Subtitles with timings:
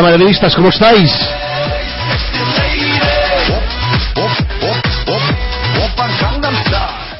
[0.00, 1.12] Hola, madridistas, ¿cómo estáis?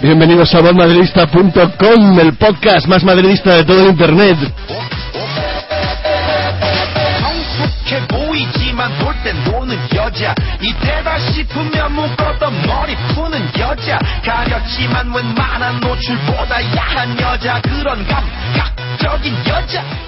[0.01, 4.38] Bienvenidos a bonmadridista.com, el podcast más madridista de todo el internet.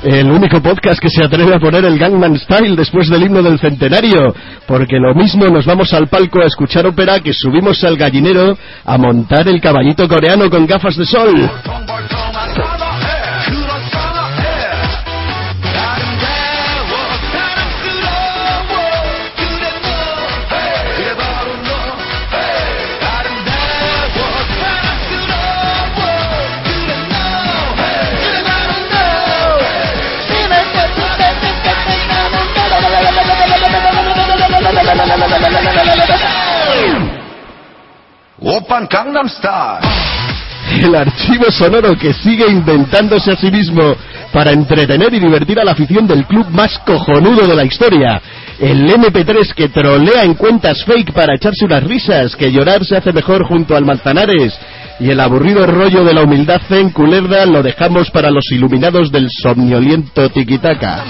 [0.03, 3.59] El único podcast que se atreve a poner el Gangman Style después del himno del
[3.59, 4.35] centenario,
[4.67, 8.99] porque lo mismo nos vamos al palco a escuchar ópera que subimos al gallinero a
[8.99, 11.51] montar el caballito coreano con gafas de sol.
[38.73, 39.87] Open Gangnam Style.
[40.81, 43.95] El archivo sonoro que sigue inventándose a sí mismo
[44.33, 48.23] para entretener y divertir a la afición del club más cojonudo de la historia.
[48.59, 53.13] El MP3 que trolea en cuentas fake para echarse unas risas, que llorar se hace
[53.13, 54.59] mejor junto al Manzanares.
[55.01, 59.29] Y el aburrido rollo de la humildad en Culerda lo dejamos para los iluminados del
[59.43, 61.05] somnoliento tiquitaca.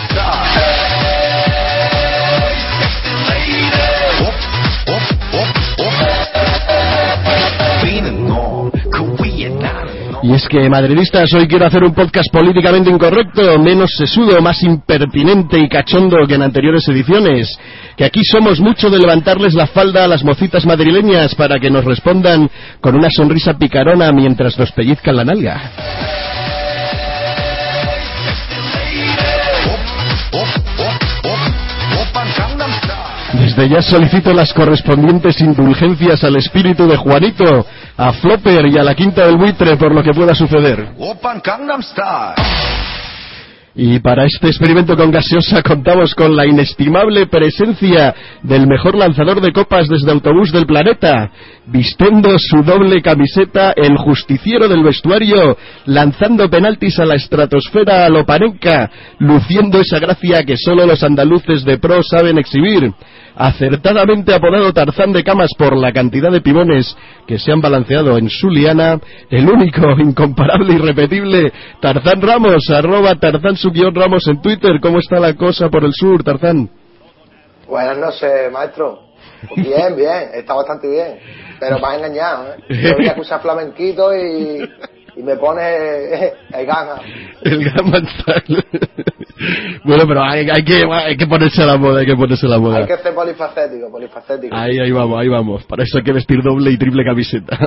[10.23, 15.59] Y es que, madridistas, hoy quiero hacer un podcast políticamente incorrecto, menos sesudo, más impertinente
[15.59, 17.59] y cachondo que en anteriores ediciones.
[17.97, 21.84] Que aquí somos mucho de levantarles la falda a las mocitas madrileñas para que nos
[21.84, 22.49] respondan
[22.81, 25.72] con una sonrisa picarona mientras nos pellizcan la nalga.
[33.34, 37.66] Desde ya solicito las correspondientes indulgencias al espíritu de Juanito,
[37.97, 40.92] a Flopper y a la quinta del buitre por lo que pueda suceder.
[43.75, 49.50] Y para este experimento con gaseosa contamos con la inestimable presencia del mejor lanzador de
[49.50, 51.30] copas desde autobús del planeta,
[51.69, 58.91] vistiendo su doble camiseta, el justiciero del vestuario, lanzando penaltis a la estratosfera a Loparenca,
[59.19, 62.92] luciendo esa gracia que solo los andaluces de pro saben exhibir
[63.37, 68.28] acertadamente apodado Tarzán de Camas por la cantidad de pimones que se han balanceado en
[68.28, 69.00] su liana,
[69.31, 74.81] el único, incomparable, irrepetible Tarzán Ramos, arroba Tarzán Subión Ramos en Twitter.
[74.81, 76.71] ¿Cómo está la cosa por el sur, Tarzán?
[77.66, 79.12] Buenas noches, maestro.
[79.56, 81.19] Bien, bien, está bastante bien.
[81.59, 82.56] Pero has engañado, ¿eh?
[82.82, 84.69] Yo voy a escuchar flamenquito y,
[85.17, 85.62] y me pone
[86.53, 87.00] el gana.
[87.43, 88.65] El Style.
[89.84, 92.50] bueno, pero hay, hay que, hay que ponerse a la moda, hay que ponerse a
[92.50, 92.78] la moda.
[92.78, 94.55] Hay que ser polifacético, polifacético.
[94.55, 95.65] Ahí, ahí vamos, ahí vamos.
[95.65, 97.59] Para eso hay que vestir doble y triple camiseta.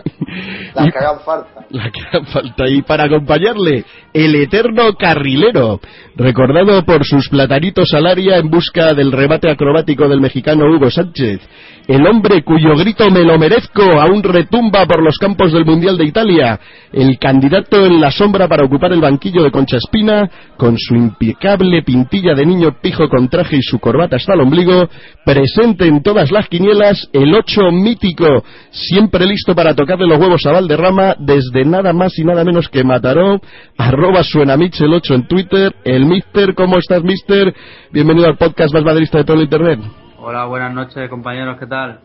[0.73, 1.65] Las que hagan falta.
[1.69, 2.67] La que haga falta.
[2.67, 5.79] Y para acompañarle, el eterno carrilero,
[6.15, 11.41] recordado por sus platanitos al área en busca del remate acrobático del mexicano Hugo Sánchez.
[11.87, 16.05] El hombre cuyo grito me lo merezco aún retumba por los campos del Mundial de
[16.05, 16.59] Italia.
[16.91, 21.83] El candidato en la sombra para ocupar el banquillo de Concha Espina, con su impecable
[21.83, 24.89] pintilla de niño pijo con traje y su corbata hasta el ombligo,
[25.23, 30.53] presente en todas las quinielas, el ocho mítico, siempre listo para tocarle los huevos a
[30.53, 33.39] Valderrama, desde nada más y nada menos que Mataró,
[33.77, 37.53] arroba suenamich el 8 en Twitter, el Mister, ¿cómo estás Mister?
[37.91, 40.04] Bienvenido al podcast más madrista de todo el internet.
[40.27, 41.99] Hola, buenas noches compañeros, ¿qué tal?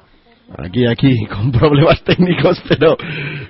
[0.58, 2.94] Aquí, aquí, con problemas técnicos, pero,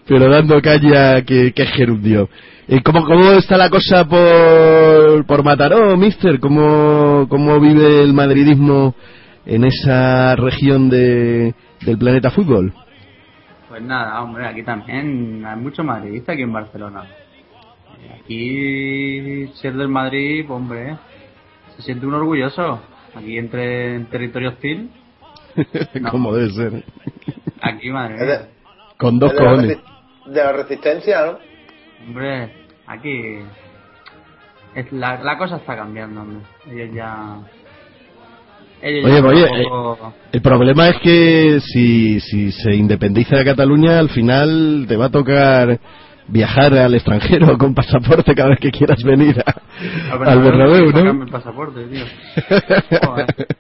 [0.07, 2.29] pero dando caña que, que gerundio.
[2.69, 6.39] Eh, ¿cómo, ¿Cómo está la cosa por, por Mataró, mister?
[6.39, 8.95] ¿Cómo, ¿Cómo vive el madridismo
[9.45, 11.53] en esa región de,
[11.85, 12.73] del planeta fútbol?
[13.69, 17.07] Pues nada, hombre, aquí también hay mucho madridista aquí en Barcelona.
[17.99, 20.97] Eh, Aquí, si es del Madrid, pues, hombre,
[21.75, 22.81] se siente un orgulloso.
[23.15, 24.91] Aquí entre en territorio hostil,
[26.01, 26.11] No.
[26.11, 26.85] Como debe ser.
[27.61, 28.49] aquí, madre mía.
[28.97, 29.79] Con dos es de la cojones.
[30.27, 31.39] de la resistencia, ¿no?
[32.07, 32.53] Hombre,
[32.87, 33.39] aquí
[34.75, 36.39] es la, la cosa está cambiando, hombre.
[36.71, 37.39] Ellos ya...
[38.83, 43.37] Ellos Oye, ya oye, poco a poco- El problema es que si, si se independiza
[43.37, 45.79] de Cataluña, al final te va a tocar
[46.29, 51.23] viajar al extranjero con pasaporte cada vez que quieras venir a- Al al Bernabéu, ¿no?
[51.25, 52.05] el pasaporte, tío.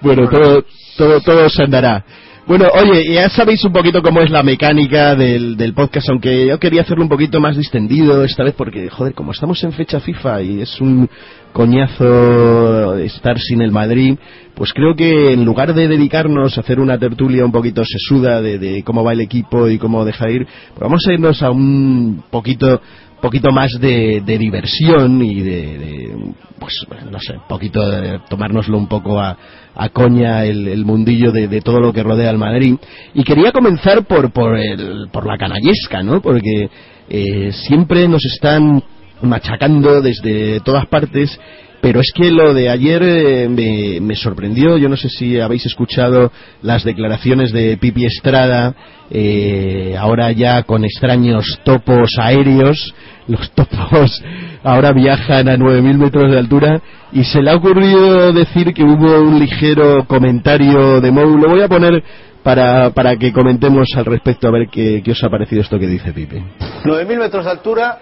[0.00, 0.62] Bueno, todo,
[0.96, 2.04] todo, todo se andará.
[2.46, 6.60] Bueno, oye, ya sabéis un poquito cómo es la mecánica del, del podcast, aunque yo
[6.60, 10.42] quería hacerlo un poquito más distendido esta vez porque, joder, como estamos en fecha FIFA
[10.42, 11.08] y es un
[11.56, 14.18] coñazo estar sin el Madrid,
[14.54, 18.58] pues creo que en lugar de dedicarnos a hacer una tertulia un poquito sesuda de,
[18.58, 22.24] de cómo va el equipo y cómo deja ir, pues vamos a irnos a un
[22.30, 22.82] poquito
[23.22, 26.16] poquito más de, de diversión y de, de,
[26.60, 26.74] pues
[27.10, 29.34] no sé, poquito de tomárnoslo un poco a,
[29.74, 32.76] a coña el, el mundillo de, de, todo lo que rodea al Madrid.
[33.14, 36.20] Y quería comenzar por, por, el, por la canallesca, ¿no?
[36.20, 36.68] Porque
[37.08, 38.82] eh, siempre nos están
[39.22, 41.38] machacando desde todas partes
[41.86, 44.76] pero es que lo de ayer eh, me, me, sorprendió.
[44.76, 48.74] Yo no sé si habéis escuchado las declaraciones de Pipi Estrada,
[49.08, 52.92] eh, ahora ya con extraños topos aéreos.
[53.28, 54.22] Los topos
[54.64, 56.80] ahora viajan a 9.000 metros de altura
[57.12, 61.38] y se le ha ocurrido decir que hubo un ligero comentario de Mou.
[61.38, 62.02] Lo voy a poner
[62.42, 65.86] para, para que comentemos al respecto a ver qué, qué os ha parecido esto que
[65.86, 66.38] dice Pipi.
[66.84, 67.98] 9.000 metros de altura,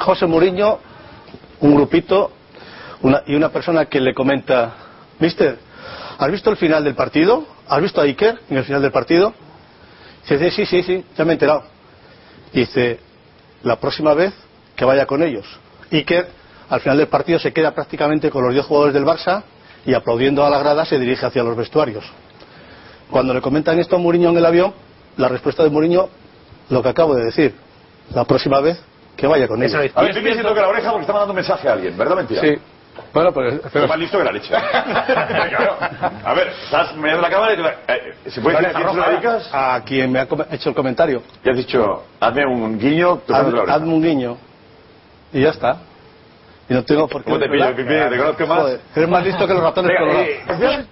[0.00, 0.78] José Mourinho,
[1.60, 2.32] un grupito
[3.02, 4.72] una, y una persona que le comenta,
[5.18, 5.58] Mister,
[6.18, 7.46] ¿has visto el final del partido?
[7.68, 9.32] ¿Has visto a Iker en el final del partido?
[10.28, 11.64] Dice, sí, sí, sí, ya me he enterado.
[12.52, 12.98] Dice,
[13.62, 14.32] la próxima vez
[14.76, 15.46] que vaya con ellos.
[15.90, 16.28] Iker,
[16.68, 19.42] al final del partido, se queda prácticamente con los 10 jugadores del Barça
[19.84, 22.04] y aplaudiendo a la grada se dirige hacia los vestuarios.
[23.10, 24.72] Cuando le comentan esto a Mourinho en el avión,
[25.16, 26.08] la respuesta de Mourinho,
[26.68, 27.54] lo que acabo de decir,
[28.14, 28.80] la próxima vez
[29.16, 29.74] que vaya con ellos.
[29.74, 32.16] A ver, estoy diciendo que la oreja porque está mandando un mensaje a alguien, ¿verdad
[32.16, 32.40] mentira?
[32.40, 32.56] Sí.
[33.12, 33.88] Bueno, pues, pero...
[33.88, 34.48] más listo que la leche.
[34.50, 35.76] claro.
[36.24, 37.92] A ver, estás mirando la cámara y te...
[37.92, 39.50] eh, ¿Se puede decir a quién se lo dedicas?
[39.52, 41.22] A quien me ha hecho el comentario.
[41.44, 44.36] Y has dicho, hazme un guiño, Haz, hazme un guiño.
[45.32, 45.78] Y ya está.
[46.70, 47.30] Y no tengo por qué...
[47.32, 47.88] ¿Cómo te pillo, Pipi?
[47.88, 48.58] ¿Te conozco más?
[48.60, 50.28] Joder, eres más listo que los ratones colorados.
[50.28, 50.84] Eh,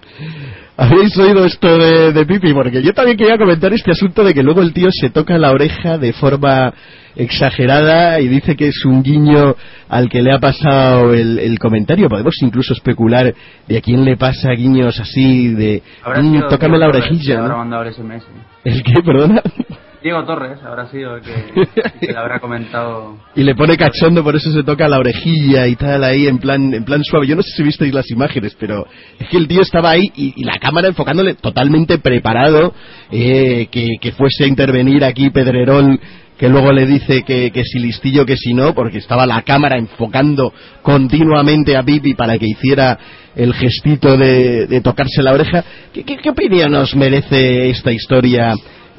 [0.75, 2.53] ¿Habéis oído esto de, de, Pipi?
[2.53, 5.51] Porque yo también quería comentar este asunto de que luego el tío se toca la
[5.51, 6.73] oreja de forma
[7.15, 9.55] exagerada y dice que es un guiño
[9.87, 12.09] al que le ha pasado el, el comentario.
[12.09, 13.33] Podemos incluso especular
[13.67, 17.39] de a quién le pasa guiños así de mmm, tócame la orejilla.
[17.39, 17.81] ¿no?
[17.81, 18.25] El, SMS.
[18.65, 19.01] ¿El qué?
[19.01, 19.41] Perdona.
[20.01, 21.67] Diego Torres habrá sido el que,
[21.99, 23.17] que le habrá comentado.
[23.35, 26.73] Y le pone cachondo, por eso se toca la orejilla y tal ahí en plan,
[26.73, 27.27] en plan suave.
[27.27, 28.87] Yo no sé si visteis las imágenes, pero
[29.19, 32.73] es que el tío estaba ahí y, y la cámara enfocándole totalmente preparado
[33.11, 35.99] eh, que, que fuese a intervenir aquí Pedrerol
[36.39, 39.77] que luego le dice que, que, si listillo, que si no, porque estaba la cámara
[39.77, 42.97] enfocando continuamente a Bibi para que hiciera
[43.35, 45.65] el gestito de, de tocarse la oreja.
[45.93, 48.53] ¿Qué, qué, qué opinión nos merece esta historia?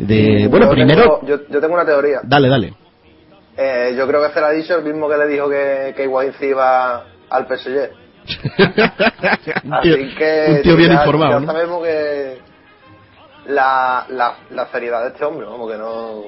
[0.06, 1.02] De, bueno, yo primero.
[1.02, 2.20] Tengo, yo, yo, tengo una teoría.
[2.22, 2.74] Dale, dale.
[3.56, 6.04] Eh, yo creo que se la ha dicho el mismo que le dijo que, que
[6.04, 7.90] Higuaín se iba al PSG.
[9.64, 10.46] un, tío, Así que.
[10.48, 11.32] un tío bien ya, informado.
[11.32, 11.46] Ya ¿no?
[11.52, 12.38] sabemos que.
[13.48, 16.22] La, la, la seriedad de este hombre, vamos, que no.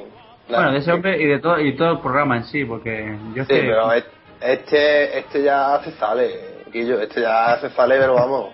[0.49, 3.17] La, bueno, de ese hombre y de todo, y todo el programa en sí, porque
[3.35, 3.61] yo Sí, sé...
[3.61, 3.93] pero
[4.41, 8.53] este, este ya se sale, Guillo, este ya se sale, pero vamos.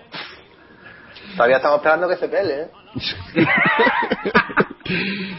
[1.35, 2.67] Todavía estamos esperando que se pele, ¿eh?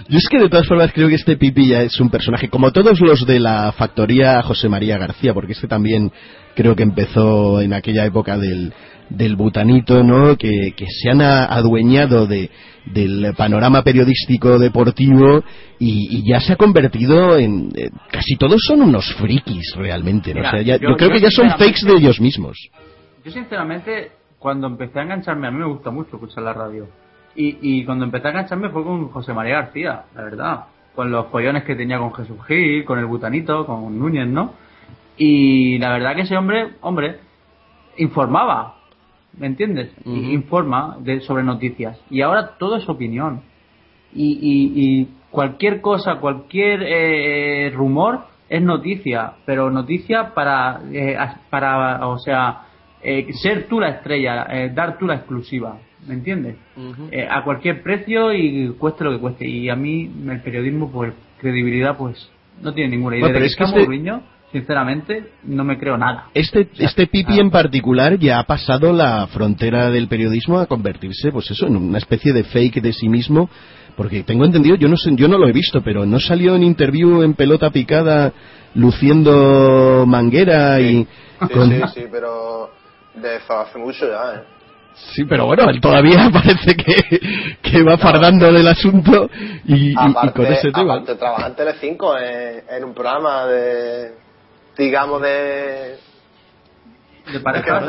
[0.08, 2.72] Yo es que de todas formas creo que este Pipi ya es un personaje, como
[2.72, 6.10] todos los de la factoría José María García, porque este también
[6.54, 8.72] creo que empezó en aquella época del,
[9.08, 10.36] del butanito, ¿no?
[10.36, 12.50] Que, que se han adueñado de,
[12.86, 15.42] del panorama periodístico deportivo
[15.78, 20.40] y, y, ya se ha convertido en eh, casi todos son unos frikis realmente, ¿no?
[20.40, 22.56] Mira, o sea, ya, yo, yo, creo yo que ya son fakes de ellos mismos.
[23.24, 26.88] Yo sinceramente cuando empecé a engancharme a mí me gusta mucho escuchar la radio
[27.34, 31.26] y, y cuando empecé a engancharme fue con José María García, la verdad, con los
[31.26, 34.54] pollones que tenía con Jesús Gil, con el butanito, con Núñez, ¿no?
[35.16, 37.18] Y la verdad que ese hombre, hombre,
[37.98, 38.76] informaba,
[39.38, 39.92] ¿me entiendes?
[40.04, 40.32] Uh -huh.
[40.32, 42.00] Informa de, sobre noticias.
[42.10, 43.42] Y ahora todo es opinión.
[44.12, 51.16] Y, y, y cualquier cosa, cualquier eh, rumor es noticia, pero noticia para, eh,
[51.48, 52.62] para o sea,
[53.02, 55.78] eh, ser tú la estrella, dar tú la exclusiva.
[56.06, 56.56] ¿Me entiendes?
[56.76, 57.28] Uh -huh.
[57.30, 59.46] a cualquier precio y cueste lo que cueste.
[59.46, 62.30] Y a mí, el periodismo, pues, credibilidad, pues,
[62.62, 63.26] no tiene ninguna idea.
[63.26, 63.80] Bueno, pero de es que este...
[63.82, 64.20] este
[64.52, 66.26] sinceramente, no me creo nada.
[66.34, 67.42] Este, o sea, este Pipi nada.
[67.42, 71.98] en particular ya ha pasado la frontera del periodismo a convertirse, pues eso, en una
[71.98, 73.48] especie de fake de sí mismo,
[73.96, 76.62] porque tengo entendido, yo no sé, yo no lo he visto, pero no salió en
[76.62, 78.32] interview en pelota picada
[78.74, 80.82] luciendo manguera sí.
[80.82, 81.06] y...
[81.46, 81.70] Sí, con...
[81.70, 82.70] sí, sí, pero
[83.14, 84.44] de hace mucho ya, ¿eh?
[84.94, 87.20] Sí, pero bueno, él todavía parece que,
[87.62, 89.30] que va fardando del asunto
[89.64, 90.94] y, aparte, y, con ese tema.
[90.94, 94.12] Aparte, trabaja en Telecinco en, en un programa de,
[94.76, 95.96] digamos, de...
[97.32, 97.80] De pareja.
[97.80, 97.86] No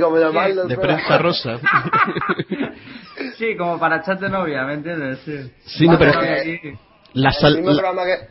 [0.00, 0.64] cómo llamarlo.
[0.66, 1.58] De prensa rosa.
[3.38, 5.20] Sí, como para echarte novia, ¿me entiendes?
[5.24, 5.52] Sí.
[5.64, 6.78] Sí, no, pero que-
[7.14, 7.54] la En el sal...
[7.56, 8.28] mismo la- programa que,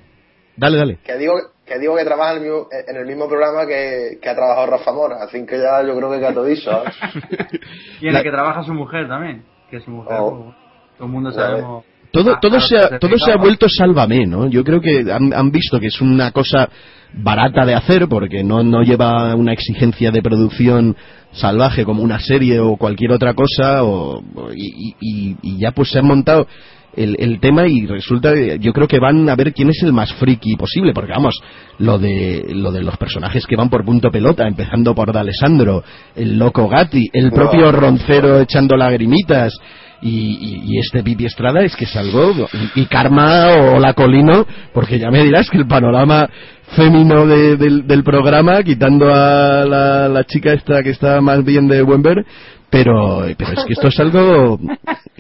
[0.58, 1.00] Dale, dale.
[1.04, 1.34] que digo
[1.72, 4.68] que digo que trabaja en el mismo, en el mismo programa que, que ha trabajado
[4.68, 6.70] Rafa Mora, así que ya yo creo que todo dicho.
[6.72, 6.96] ¿sabes?
[8.02, 9.44] Y en La- el que trabaja su mujer también.
[9.70, 10.44] Que su mujer, Oh.
[10.44, 10.56] pues,
[10.98, 11.86] todo el mundo sabemos.
[12.12, 14.46] Todo, todo, se ha, todo se ha vuelto sálvame, ¿no?
[14.48, 16.68] Yo creo que han, han visto que es una cosa
[17.14, 20.98] barata de hacer porque no, no lleva una exigencia de producción
[21.32, 25.90] salvaje como una serie o cualquier otra cosa o, o- y, y- y ya pues
[25.90, 26.48] se han montado
[26.96, 29.94] el, el tema y resulta que yo creo que van a ver quién es el
[29.94, 31.40] más friki posible porque vamos
[31.80, 35.84] lo de lo de los personajes que van por punto pelota empezando por D'Alessandro
[36.16, 39.54] el loco Gatti el propio Roncero echando lagrimitas
[40.02, 42.34] y, y- y este Pipi Estrada es que es algo
[42.76, 46.28] y, y Karma o la Colino porque ya me dirás que el panorama
[46.76, 51.68] femino de- del, del programa quitando a la, la chica esta que está más bien
[51.68, 52.26] de buen ver
[52.72, 54.58] pero pero es que esto es algo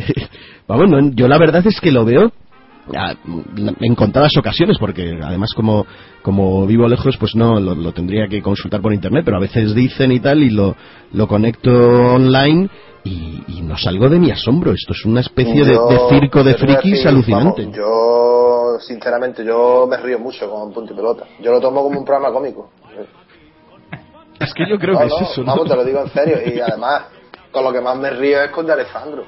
[0.68, 2.32] vamos no, yo la verdad es que lo veo
[3.82, 5.86] en contadas ocasiones porque además como
[6.24, 9.76] como vivo lejos pues no lo, lo tendría que consultar por internet pero a veces
[9.76, 10.76] dicen y tal y lo
[11.14, 12.70] lo conecto online
[13.04, 16.44] y, y no salgo de mi asombro esto es una especie de, Yo- de circo
[16.44, 21.26] de frikis decir, alucinante vamos, yo, sinceramente, yo me río mucho con Punto y Pelota.
[21.42, 22.70] Yo lo tomo como un programa cómico.
[24.40, 25.44] es que yo creo No, que no, es eso.
[25.44, 26.38] Vamos, te lo digo en serio.
[26.56, 27.04] Y además,
[27.52, 29.26] con lo que más me río es con de Alessandro.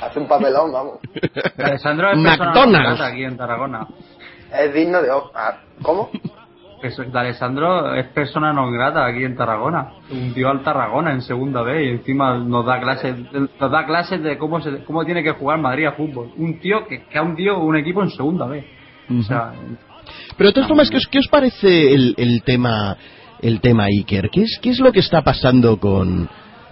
[0.00, 0.98] Hace un papelón, vamos.
[1.58, 3.00] Alessandro es persona McDonald's.
[3.00, 3.86] aquí en Tarragona.
[4.52, 5.08] Es digno de...
[5.34, 6.10] ah, ¿Cómo?
[6.80, 9.98] De Alessandro es persona non grata aquí en Tarragona.
[10.14, 14.22] Un tío al Tarragona en segunda B y encima nos da clases, nos da clases
[14.22, 16.30] de cómo se, cómo tiene que jugar Madrid a fútbol.
[16.36, 18.46] Un tío que, que ha hundido un equipo en segunda.
[18.46, 19.54] O sea,
[20.36, 22.96] Pero de todas formas, ¿qué os, qué os parece el, el tema
[23.42, 24.30] el tema Iker?
[24.30, 26.28] ¿Qué es, qué es lo que está pasando con,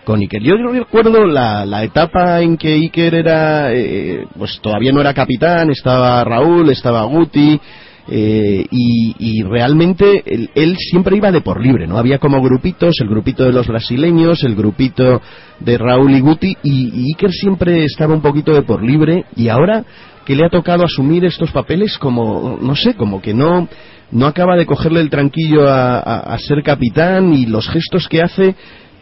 [0.07, 0.41] con Iker?
[0.41, 5.69] Yo recuerdo la, la etapa en que Iker era, eh, pues todavía no era capitán,
[5.71, 7.61] estaba Raúl, estaba Guti,
[8.09, 10.23] eh, y, y realmente
[10.55, 11.99] él, siempre iba de por libre, ¿no?
[11.99, 15.21] Había como grupitos, el grupito de los brasileños, el grupito
[15.59, 19.85] de Raúl y Guti, y, Iker siempre estaba un poquito de por libre, y ahora
[20.25, 23.69] que le ha tocado asumir estos papeles como, no sé, como que no,
[24.13, 28.55] no acaba de cogerle el tranquillo a- a ser capitán y los gestos que hace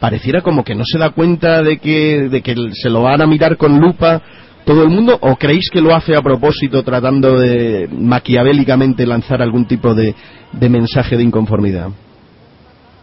[0.05, 3.27] pareciera como que no se da cuenta de que, de que se lo van a
[3.27, 4.21] mirar con lupa
[4.67, 9.67] todo el mundo o creéis que lo hace a propósito tratando de maquiavélicamente lanzar algún
[9.67, 10.15] tipo de,
[10.53, 11.89] de mensaje de inconformidad?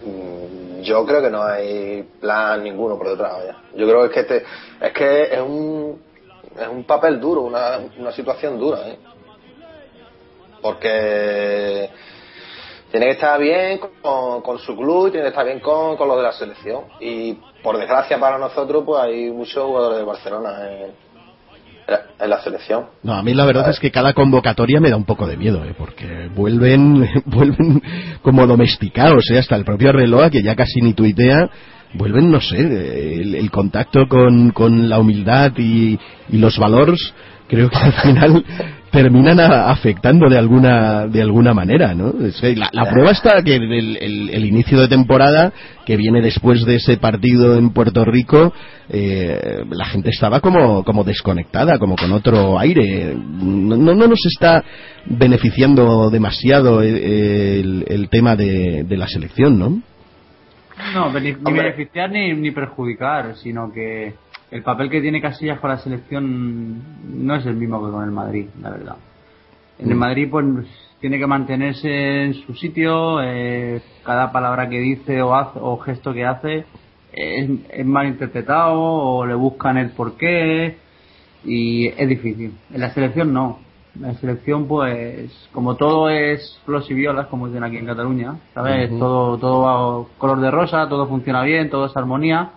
[0.06, 3.34] Mm, Yo creo que no hay plan ninguno por detrás.
[3.34, 3.56] vaya.
[3.76, 4.46] Yo creo que es que, este,
[4.86, 5.98] es, que es, un,
[6.56, 8.88] es un papel duro, una, una situación dura.
[8.88, 9.00] ¿eh?
[10.62, 11.90] Porque
[12.92, 16.08] tiene que estar bien con, con su club y tiene que estar bien con, con
[16.08, 16.84] los de la selección.
[17.00, 17.34] Y
[17.64, 20.92] por desgracia para nosotros, pues hay muchos jugadores de Barcelona en,
[22.20, 22.86] en la selección.
[23.04, 25.64] No, a mí la verdad es que cada convocatoria me da un poco de miedo,
[25.64, 25.74] ¿eh?
[25.78, 27.82] porque vuelven, vuelven
[28.22, 29.40] como domesticados, ¿eh?
[29.40, 31.50] hasta el propio reloj, que ya casi ni tuitea,
[31.94, 37.14] vuelven, no sé, el, el contacto con, con la humildad y, y los valores,
[37.48, 38.46] creo que al final
[38.92, 42.14] terminan a- afectando de alguna de alguna manera, ¿no?
[42.26, 45.52] Es que la, la prueba está que el, el- el inicio de temporada
[45.86, 48.54] que viene después de ese partido en Puerto Rico,
[48.90, 53.16] eh, la gente estaba como como desconectada, como con otro aire.
[53.16, 54.64] No, no, no nos está
[55.06, 59.82] beneficiando demasiado eh, el, el tema de, de la selección, ¿no?
[60.94, 64.14] no, ni beneficiar ni, ni perjudicar, sino que
[64.52, 68.12] el papel que tiene Casillas con la selección no es el mismo que con el
[68.12, 68.96] Madrid, la verdad.
[69.80, 70.46] En el Madrid, pues,
[71.00, 76.14] tiene que mantenerse en su sitio, eh, cada palabra que dice o, hace, o gesto
[76.14, 76.66] que hace
[77.14, 80.78] es, es mal interpretado o le buscan el porqué
[81.44, 82.54] y es difícil.
[82.72, 83.60] En la selección no.
[83.96, 88.36] En la selección, pues, como todo es flores y violas, como dicen aquí en Cataluña,
[88.54, 88.90] ¿sabes?
[88.98, 92.52] Todo, todo va color de rosa, todo funciona bien, todo es armonía,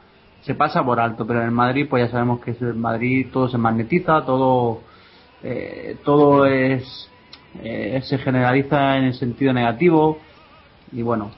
[0.44, 3.48] se pasa por alto, pero en el Madrid, pues ya sabemos que en Madrid todo
[3.48, 4.80] se magnetiza, todo,
[5.42, 7.10] eh, todo es,
[7.62, 10.18] eh, se generaliza en el sentido negativo,
[10.92, 11.30] y bueno,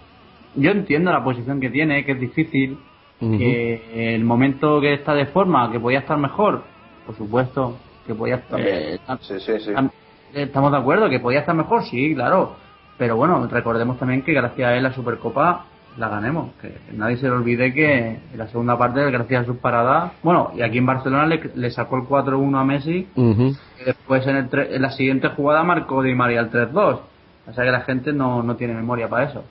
[0.57, 2.79] yo entiendo la posición que tiene, que es difícil,
[3.39, 6.65] que el momento que está de forma, que podía estar mejor,
[7.07, 8.61] por supuesto, que podía estar...
[8.61, 9.71] eh, Sí, sí, sí.
[9.73, 9.91] Tam-
[10.35, 12.57] Estamos de acuerdo que podía estar mejor, sí, claro.
[12.99, 15.65] Pero bueno, recordemos también que gracias a él la Supercopa
[15.99, 16.51] la ganemos.
[16.61, 20.51] Que nadie se le olvide que en la segunda parte, gracias a sus paradas, bueno,
[20.57, 23.07] y aquí en Barcelona le, le sacó el 4-1 a Messi.
[23.17, 27.01] Y después en, el tre- en la siguiente jugada marcó Di María el 3-2.
[27.49, 29.45] O sea que la gente no, no tiene memoria para eso.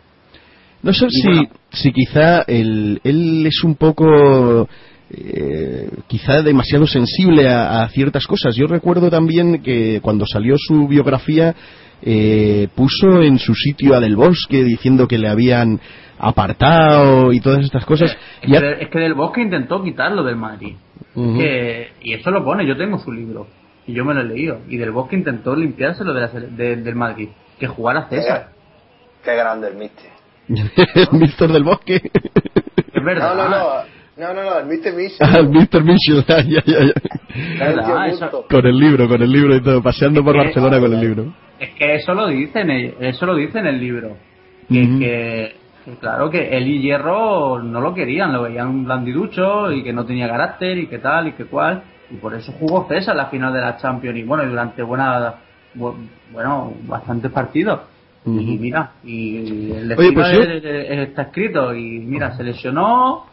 [0.83, 1.49] No sé si, bueno.
[1.71, 4.67] si quizá él, él es un poco
[5.09, 8.55] eh, quizá demasiado sensible a, a ciertas cosas.
[8.55, 11.55] Yo recuerdo también que cuando salió su biografía
[12.01, 15.79] eh, puso en su sitio a Del Bosque diciendo que le habían
[16.17, 18.17] apartado y todas estas cosas.
[18.41, 20.75] Es, que, es que Del Bosque intentó quitarlo del Madrid.
[21.13, 23.48] Que- y eso lo pone, yo tengo su libro.
[23.88, 24.60] Y yo me lo he leído.
[24.67, 27.29] Y Del Bosque intentó limpiárselo de la sele- de- del Madrid.
[27.60, 28.50] Que jugara César.
[29.24, 30.10] Qué grande el Mister.
[31.12, 31.95] el Mister del Bosque.
[32.93, 33.36] Es verdad.
[33.36, 33.95] No, no, no.
[34.17, 35.17] No, no, no, el Mister Michel.
[35.22, 35.84] Ah, el Mr.
[35.84, 36.93] Mitchell, ya, ya, ya, ya.
[37.36, 40.48] Es verdad, eso- Con el libro, con el libro y todo, paseando por Es que-
[40.62, 41.34] Barcelona con el libro.
[41.60, 44.15] Es que eso lo dice en el, eso lo dice en el libro.
[44.69, 45.55] Que, que- que
[46.00, 50.06] claro que él y Hierro no lo querían, lo veían un blandiducho y que no
[50.06, 51.84] tenía carácter y que tal y que cual.
[52.10, 55.36] Y por eso jugó César la final de la Champions y bueno, y durante buena,
[55.75, 55.96] bu-
[56.32, 57.80] bueno, bastantes partidos.
[58.25, 63.25] Y mira, y el Oye, destino pues es- está escrito y mira, se lesionó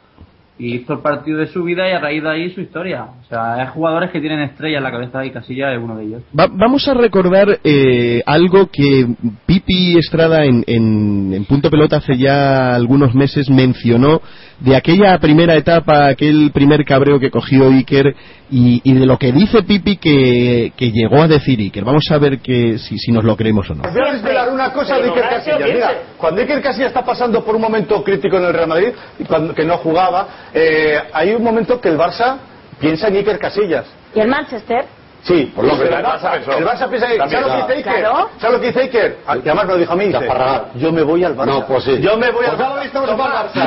[0.58, 3.04] y hizo el partido de su vida y a raíz de ahí su historia.
[3.22, 6.04] O sea, hay jugadores que tienen estrellas en la cabeza y Casilla es uno de
[6.04, 6.22] ellos.
[6.38, 9.06] Va- vamos a recordar eh, algo que
[9.46, 14.20] Pipi Estrada en, en- en Punto Pelota hace ya algunos meses mencionó
[14.60, 18.14] de aquella primera etapa, aquel primer cabreo que cogió Iker
[18.50, 21.82] y, y de lo que dice Pipi que, que llegó a decir Iker.
[21.84, 23.82] Vamos a ver que, si, si nos lo creemos o no.
[23.82, 25.60] Voy a desvelar una cosa de Iker Casillas.
[25.72, 29.24] Mira, cuando Iker Casillas está pasando por un momento crítico en el Real Madrid, y
[29.24, 32.38] cuando, que no jugaba, eh, hay un momento que el Barça
[32.78, 33.86] piensa en Iker Casillas.
[34.14, 34.86] ¿Y el Manchester?
[35.22, 36.52] Sí, Por lo que el Barça pensó.
[36.52, 38.06] el Barça piensa que ¿sabes lo que dice Iker?
[38.40, 39.18] ¿Sabes lo que dice Iker?
[39.26, 40.28] Ah, Que además me lo dijo a mí, dice,
[40.74, 41.46] yo me voy al Barça.
[41.46, 42.00] No, pues sí.
[42.00, 42.84] Yo me voy al Pues Barça.
[42.84, 43.10] estamos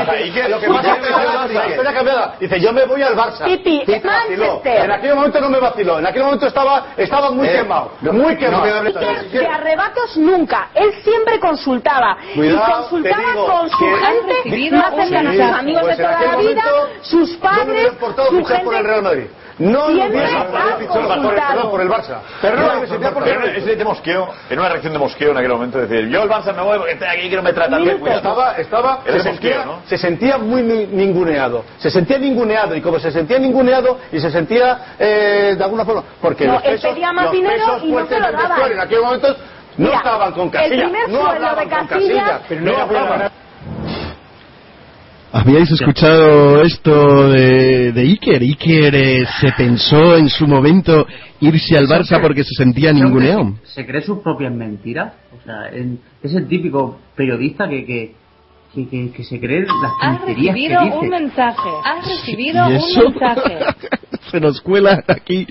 [0.09, 1.01] Iker, Lo que pasa es
[1.47, 2.35] que la historia cambiada.
[2.39, 3.45] Dice, yo me voy al Barça.
[3.45, 3.83] Pipi.
[4.03, 4.83] Manchester.
[4.85, 6.00] En aquel momento no me vaciló.
[6.00, 7.91] En aquel momento estaba, estaba muy quemado.
[8.01, 8.65] Muy quemado.
[8.65, 10.69] Iker, de arrebatos nunca.
[10.73, 12.17] Él siempre consultaba.
[12.36, 16.21] Cuidado, y consultaba con su gente más cercana, Sí, sus amigos pues de en toda
[16.32, 16.63] la vida,
[17.01, 19.30] sus padres, su fichar por el gente.
[19.58, 21.72] No por el, consultado.
[21.72, 22.18] por el Barça.
[22.41, 26.24] Pero no, ese de mosqueo, en una reacción de mosqueo en aquel momento, decir, yo
[26.24, 28.06] el Barça me voy porque estoy aquí que no me tratan bien.
[28.06, 29.80] Estaba, estaba, se, es mosqueo, sentía, ¿no?
[29.86, 31.63] se sentía muy ni- ninguneado.
[31.78, 36.04] Se sentía ninguneado y como se sentía ninguneado y se sentía eh, de alguna forma.
[36.22, 38.28] Porque No, los él pesos, pedía más los dinero pesos y no fuertes se lo
[38.28, 39.28] del vestuario en aquel momento
[39.78, 40.84] no Mira, estaban con el Casillas.
[40.89, 42.41] primer no sueldo hablaban de con Casillas- Casillas.
[42.50, 43.32] Pero no hablaban.
[45.38, 48.41] ¿Habíais escuchado esto de, de Iker?
[48.41, 51.06] Iker eh, se pensó en su momento
[51.41, 53.54] irse al Barça porque se sentía ninguneado.
[53.63, 55.12] Se cree sus propias mentiras.
[55.38, 58.15] O sea, en- es el típico periodista que, que,
[58.74, 59.71] que, que- que se cree las
[60.02, 60.98] Has tonterías que recibido dice.
[61.00, 61.69] un mensaje.
[61.84, 63.58] Has recibido ¿Y un mensaje.
[64.32, 65.45] se nos cuela aquí.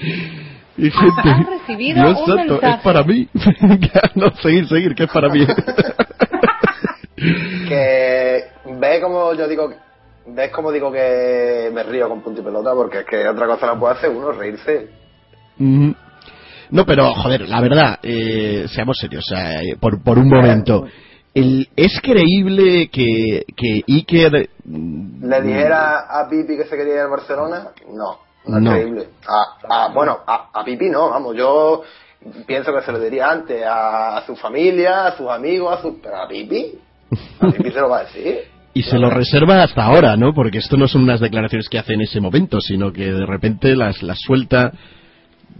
[0.76, 2.76] Y gente, Has recibido Dios un santo, mensaje.
[2.76, 3.28] es para mí.
[4.14, 5.46] no, seguir, seguir, que es para mí.
[7.68, 9.72] que ve como yo digo
[10.26, 13.66] ves como digo que me río con punto y pelota porque es que otra cosa
[13.66, 14.88] no puede hacer uno reírse
[15.58, 15.94] Ujú.
[16.70, 20.86] No, pero joder, la verdad, eh, seamos serios, o sea, eh, por, por un momento.
[21.32, 24.48] El, ¿Es creíble que, que Iker...
[24.64, 28.70] mm, le dijera a Pipi que se quería ir al Barcelona no no es No.
[28.72, 31.82] creíble a, a- bueno a, a Pipi no vamos yo
[32.46, 36.00] pienso que se lo diría antes a, a su familia a sus amigos a su
[36.00, 36.78] pero a Pipi
[37.40, 38.36] a Pipi se lo va a decir
[38.74, 40.34] Y se lo reserva hasta ahora, ¿no?
[40.34, 43.76] Porque esto no son unas declaraciones que hace en ese momento, sino que de repente
[43.76, 44.72] las, las suelta.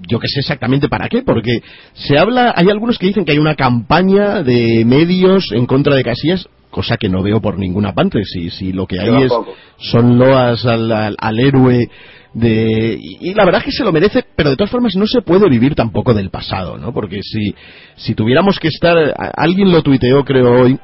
[0.09, 1.61] Yo que sé exactamente para qué, porque
[1.93, 6.03] se habla, hay algunos que dicen que hay una campaña de medios en contra de
[6.03, 9.33] Casillas, cosa que no veo por ninguna parte, si, si lo que hay es,
[9.79, 11.89] son loas al, al, al héroe
[12.33, 15.07] de y, y la verdad es que se lo merece pero de todas formas no
[15.07, 17.55] se puede vivir tampoco del pasado no porque si
[17.95, 20.77] si tuviéramos que estar a- alguien lo tuiteó creo hoy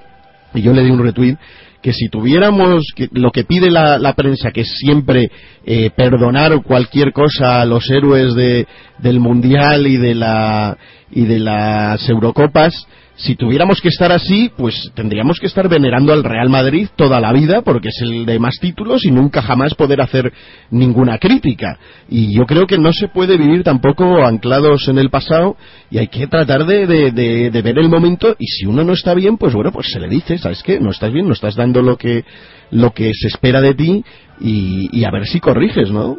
[0.55, 1.37] y yo le di un retweet
[1.83, 5.31] que si tuviéramos que, lo que pide la, la prensa que es siempre
[5.65, 8.67] eh, perdonar cualquier cosa a los héroes de,
[8.99, 10.77] del mundial y de la
[11.11, 12.87] y de las Eurocopas
[13.23, 17.33] si tuviéramos que estar así pues tendríamos que estar venerando al Real Madrid toda la
[17.33, 20.33] vida porque es el de más títulos y nunca jamás poder hacer
[20.71, 21.79] ninguna crítica.
[22.09, 25.57] Y yo creo que no se puede vivir tampoco anclados en el pasado
[25.91, 29.37] y hay que tratar de, de- ver el momento y si uno no está bien
[29.37, 31.97] pues bueno pues se le dice sabes qué no estás bien no estás dando lo
[31.99, 32.25] que
[32.71, 34.05] lo que se espera de ti
[34.41, 36.17] y, a ver si corriges no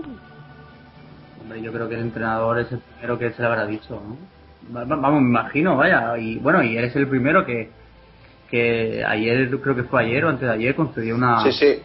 [1.42, 4.18] Hombre, yo creo que el entrenador es el primero que se le habrá dicho, ¿no?
[4.76, 6.18] Va- va- Vamos, me imagino, vaya.
[6.18, 7.70] Y bueno, y eres el primero que,
[8.50, 11.82] que ayer, creo que fue ayer o antes de ayer, concedió una, sí sí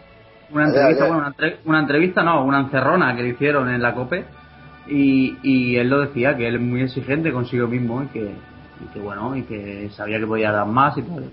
[0.49, 1.13] una entrevista, ayer.
[1.13, 4.25] bueno, una, entre- una entrevista, no, una encerrona que le hicieron en la COPE.
[4.89, 8.21] Y, y él lo decía, que él es muy exigente consigo mismo y que,
[8.81, 11.29] y que bueno, y que sabía que podía dar más y tal.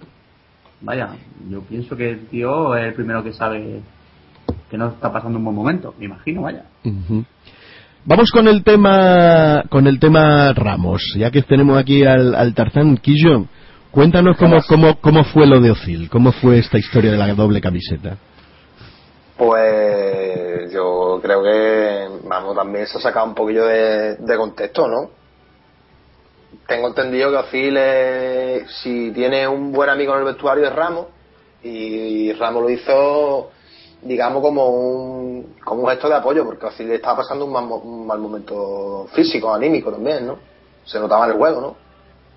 [0.80, 1.10] Vaya,
[1.48, 3.80] yo pienso que el tío es el primero que sabe
[4.70, 6.64] que no está pasando un buen momento, me imagino, vaya.
[8.06, 12.96] Vamos con el tema con el tema Ramos, ya que tenemos aquí al, al Tarzán
[12.98, 13.46] Quillo.
[13.90, 17.60] Cuéntanos cómo, cómo, cómo fue lo de Ozil, cómo fue esta historia de la doble
[17.60, 18.16] camiseta.
[19.38, 25.10] Pues yo creo que, vamos, también se ha sacado un poquillo de, de contexto, ¿no?
[26.66, 31.06] Tengo entendido que Ozil, es- si tiene un buen amigo en el vestuario, es Ramos.
[31.62, 33.50] Y Ramos lo hizo,
[34.04, 37.64] digamos, como un, como un gesto de apoyo, porque Ozil le estaba pasando un mal,
[37.66, 40.38] mo- un mal momento físico, anímico también, ¿no?
[40.84, 41.76] Se notaba en el juego, ¿no?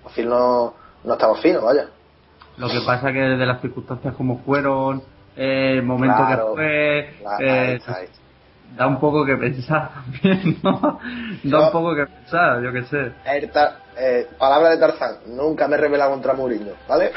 [0.08, 1.86] Ozil no, no estaba fino, vaya.
[2.56, 5.02] Lo que pasa que desde las circunstancias como fueron,
[5.36, 6.46] eh, el momento Claro.
[6.46, 6.98] que fue,
[7.40, 7.80] eh,
[8.76, 10.98] da un poco que pensar también, ¿no?
[11.44, 13.12] Da un poco que pensar, yo qué sé.
[13.26, 13.50] El
[14.00, 17.10] eh, palabra de Tarzán, nunca me he rebelado contra Mourinho, ¿vale?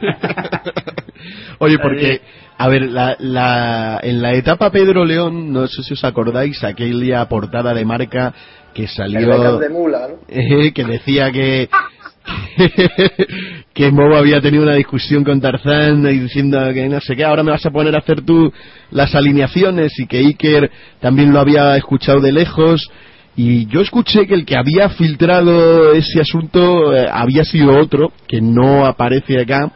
[1.58, 2.22] Oye, porque,
[2.60, 7.26] a ver, la, la, en la etapa Pedro León, no sé si os acordáis, aquella
[7.26, 8.34] portada de marca
[8.74, 9.58] que salió...
[9.58, 10.16] De Mula, ¿no?
[10.28, 11.70] Eh, que decía que
[13.72, 17.42] que Mobo había tenido una discusión con Tarzán y diciendo que no sé qué, ahora
[17.42, 18.52] me vas a poner a hacer tú
[18.90, 20.70] las alineaciones y que Iker
[21.00, 22.90] también lo había escuchado de lejos
[23.36, 28.42] y yo escuché que el que había filtrado ese asunto eh, había sido otro que
[28.42, 29.72] no aparece acá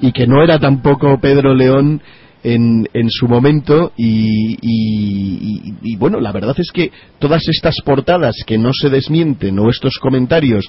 [0.00, 2.00] y que no era tampoco Pedro León
[2.42, 8.56] en, en su momento y, y- bueno, la verdad es que todas estas portadas que
[8.56, 10.64] no se desmienten o estos comentarios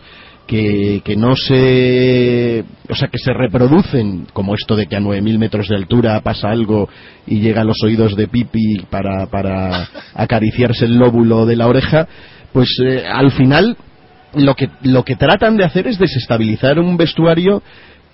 [0.48, 5.38] que, que no se o sea que se reproducen como esto de que a 9.000
[5.38, 6.90] metros de altura pasa algo
[7.26, 12.08] y llega a los oídos de Pipi para, para acariciarse el lóbulo de la oreja
[12.52, 13.78] pues eh, al final
[14.34, 17.62] lo que lo que tratan de hacer es desestabilizar un vestuario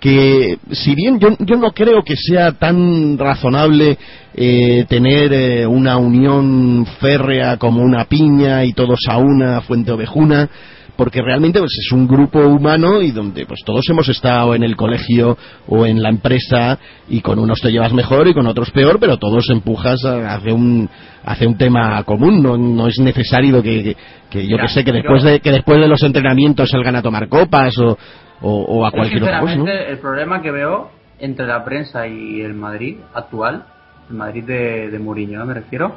[0.00, 3.98] que si bien yo, yo no creo que sea tan razonable
[4.34, 10.48] eh, tener eh, una unión férrea como una piña y todos a una fuente ovejuna
[10.94, 14.74] porque realmente pues, es un grupo humano y donde pues todos hemos estado en el
[14.74, 16.76] colegio o en la empresa
[17.08, 20.52] y con unos te llevas mejor y con otros peor pero todos empujas a- hacia
[20.54, 20.88] un
[21.24, 22.42] hacia un tema común.
[22.42, 23.96] No, no es necesario que, que,
[24.30, 27.28] que yo que sé que después de que después de los entrenamientos salgan a tomar
[27.28, 27.96] copas o,
[28.40, 29.64] o, o a cualquier otra cosa ¿no?
[29.64, 33.64] sinceramente, el problema que veo entre la prensa y el Madrid actual,
[34.08, 35.46] el Madrid de, de Mourinho, ¿no?
[35.46, 35.94] me refiero,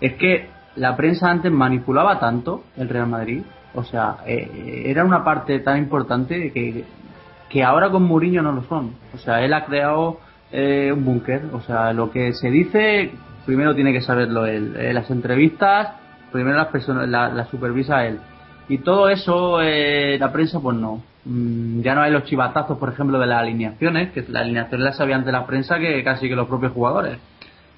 [0.00, 3.42] es que la prensa antes manipulaba tanto el Real Madrid,
[3.74, 6.84] o sea, eh, era una parte tan importante que,
[7.48, 8.94] que ahora con Mourinho no lo son.
[9.14, 10.20] O sea, él ha creado
[10.52, 13.12] eh, un búnker, o sea, lo que se dice,
[13.44, 14.74] primero tiene que saberlo él.
[14.76, 15.92] Eh, las entrevistas,
[16.32, 18.20] primero las personas, la, la supervisa él.
[18.68, 21.02] Y todo eso, eh, la prensa, pues no.
[21.24, 24.96] Mm, ya no hay los chivatazos, por ejemplo, de las alineaciones, que las alineaciones las
[24.96, 27.18] sabían de la prensa que casi que los propios jugadores.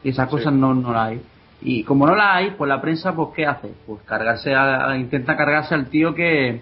[0.04, 1.22] Y esas cosas no, no las hay.
[1.60, 3.72] Y como no las hay, pues la prensa, pues ¿qué hace?
[3.86, 6.60] Pues cargarse a, intenta cargarse al tío que,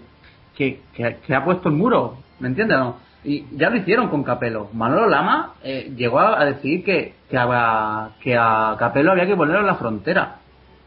[0.55, 2.77] que, que, que ha puesto el muro, ¿me entiendes?
[2.77, 2.97] no?
[3.23, 4.69] Y ya lo hicieron con Capelo.
[4.73, 9.35] Manolo Lama eh, llegó a, a decir que, que, a, que a Capelo había que
[9.35, 10.37] ponerlo en la frontera.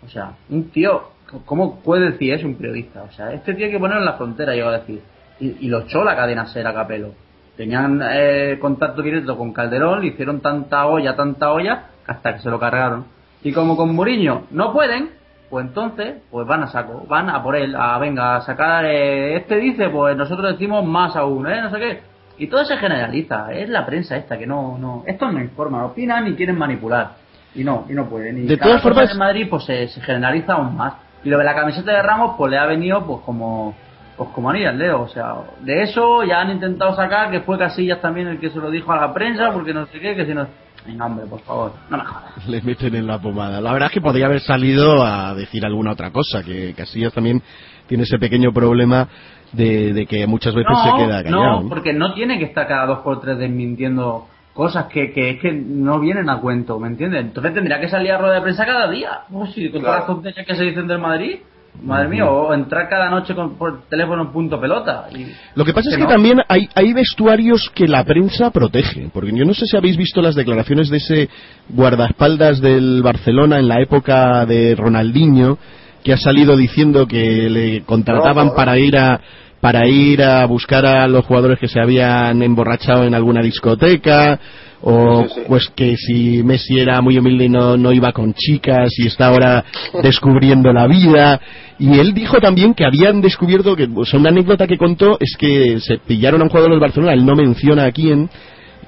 [0.04, 1.10] O sea, un tío,
[1.44, 3.02] ¿cómo puede decir eso un periodista?
[3.02, 5.00] O sea, este tío hay que ponerlo en la frontera, llegó a decir.
[5.40, 7.10] Y, y lo echó la cadena ser a Capelo.
[7.56, 12.50] Tenían eh, contacto directo con Calderón, le hicieron tanta olla, tanta olla, hasta que se
[12.50, 13.04] lo cargaron.
[13.42, 15.10] Y como con Mourinho no pueden,
[15.50, 19.36] pues entonces, pues van a saco, van a por él, a venga, a sacar, eh,
[19.36, 21.60] este dice, pues nosotros decimos más aún, ¿eh?
[21.62, 22.00] No sé qué.
[22.38, 26.26] Y todo se generaliza, es la prensa esta que no, no, estos no informan, opinan
[26.26, 27.10] y quieren manipular.
[27.54, 28.38] Y no, y no pueden.
[28.38, 30.94] Y De cada todas formas- en Madrid pues se, se generaliza aún más.
[31.22, 33.76] Y lo de la camiseta de Ramos pues le ha venido pues como
[34.16, 37.58] pues como anillo al dedo, o sea, de eso ya han intentado sacar que fue
[37.58, 40.26] Casillas también el que se lo dijo a la prensa porque no sé qué, que
[40.26, 40.46] si no
[40.86, 42.46] Venga, hombre, por favor, no me jodas.
[42.46, 43.58] le meten en la pomada.
[43.60, 47.40] La verdad es que podría haber salido a decir alguna otra cosa, que Casillas también
[47.86, 49.08] tiene ese pequeño problema
[49.52, 51.62] de, de que muchas veces se queda callado.
[51.62, 55.40] no, porque no tiene que estar cada dos por tres desmintiendo cosas que, que es
[55.40, 57.22] que no vienen a cuento, ¿me entiendes?
[57.22, 59.20] Entonces tendría que salir a rueda de prensa cada día.
[59.32, 61.38] Pues sí, con todas las tonterías que se dicen del Madrid,
[61.82, 65.06] madre mía, o entrar cada noche con, por teléfono en punto pelota.
[65.14, 66.08] Y, Lo que pasa es que no.
[66.08, 70.22] también hay, hay vestuarios que la prensa protege, porque yo no sé si habéis visto
[70.22, 71.28] las declaraciones de ese
[71.68, 75.58] guardaespaldas del Barcelona en la época de Ronaldinho,
[76.02, 79.20] que ha salido diciendo que le contrataban No, para ir a
[79.60, 84.38] para ir a buscar a los jugadores que se habían emborrachado en alguna discoteca
[84.86, 85.46] o Sí, sí, sí.
[85.48, 89.28] pues que si Messi era muy humilde y no, no iba con chicas y está
[89.28, 89.64] ahora
[90.02, 91.40] descubriendo la vida
[91.78, 95.36] y él dijo también que habían descubierto que o sea, una anécdota que contó es
[95.38, 98.28] que se pillaron a un jugador del Barcelona él no menciona a quién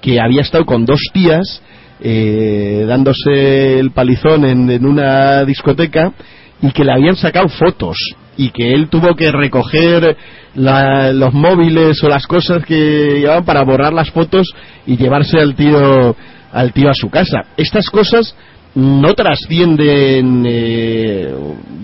[0.02, 1.62] que había estado con dos tías
[2.00, 6.12] eh, dándose el palizón en, en una discoteca
[6.60, 7.96] y que le habían sacado fotos
[8.36, 10.16] y que él tuvo que recoger
[10.54, 14.46] la- los móviles o las cosas que llevaban para borrar las fotos
[14.86, 16.14] y llevarse al tío
[16.52, 17.42] al tío a su casa.
[17.56, 18.34] Estas cosas
[18.74, 21.34] no trascienden eh,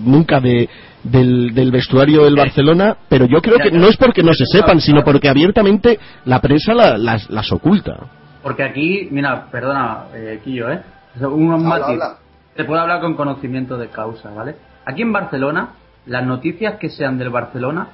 [0.05, 0.67] nunca de,
[1.03, 4.79] del, del vestuario del Barcelona, pero yo creo que no es porque no se sepan,
[4.81, 7.97] sino porque abiertamente la prensa la- las, las oculta.
[8.41, 10.79] Porque aquí, mira, perdona, eh, Quillo, ¿eh?
[11.19, 11.83] Matices.
[11.89, 12.15] habla.
[12.55, 14.55] Te puedo hablar con conocimiento de causa, ¿vale?
[14.85, 15.69] Aquí en Barcelona,
[16.05, 17.87] las noticias que sean del Barcelona,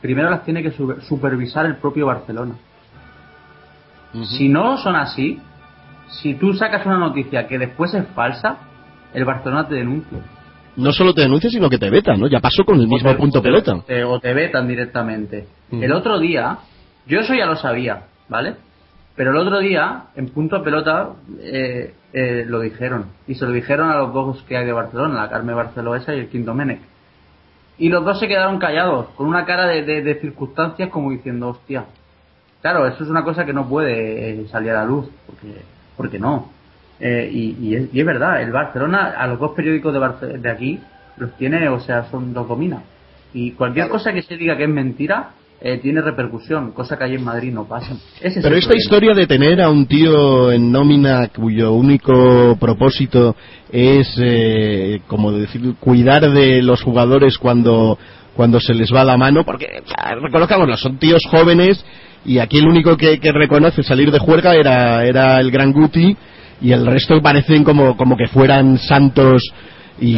[0.00, 2.54] primero las tiene que su- supervisar el propio Barcelona.
[4.24, 5.38] Si no son así,
[6.08, 8.56] si tú sacas una noticia que después es falsa,
[9.14, 10.18] el Barcelona te denuncia.
[10.76, 12.26] No solo te denuncia, sino que te veta, ¿no?
[12.26, 13.80] Ya pasó con el mismo O te- punto pelota.
[13.86, 15.46] te- o te vetan directamente.
[15.70, 16.58] El otro día,
[17.06, 18.54] yo eso ya lo sabía, ¿vale?
[19.14, 23.06] Pero el otro día, en punto pelota, eh, eh, lo dijeron.
[23.28, 26.20] Y se lo dijeron a los dos que hay de Barcelona, la Carme Barceloesa y
[26.20, 26.80] el Quinto Menec.
[27.80, 31.48] Y los dos se quedaron callados, con una cara de, de- de circunstancias como diciendo,
[31.48, 31.86] hostia.
[32.62, 35.62] Claro, eso es una cosa que no puede eh, salir a la luz, porque,
[35.96, 36.50] porque no.
[37.00, 40.38] Eh, y, y es, y es verdad, el Barcelona, a los dos periódicos de, Barce-
[40.38, 40.78] de aquí,
[41.16, 42.82] los tiene, o sea, son los domina.
[43.32, 43.98] Y cualquier Claro.
[43.98, 45.30] cosa que se diga que es mentira,
[45.62, 47.92] eh, tiene repercusión, cosa que allí en Madrid no pasa.
[48.20, 48.82] Ese Pero esta problema.
[48.82, 53.36] historia de tener a un tío en nómina cuyo único propósito
[53.70, 57.98] es, eh, como decir, cuidar de los jugadores cuando,
[58.34, 59.66] cuando se les va la mano, porque,
[60.22, 61.84] reconozcámoslo, son tíos jóvenes
[62.24, 66.16] y aquí el único que, que reconoce salir de juerga era, era el Gran Guti
[66.62, 69.42] y el resto parecen como, como que fueran santos
[70.00, 70.14] y,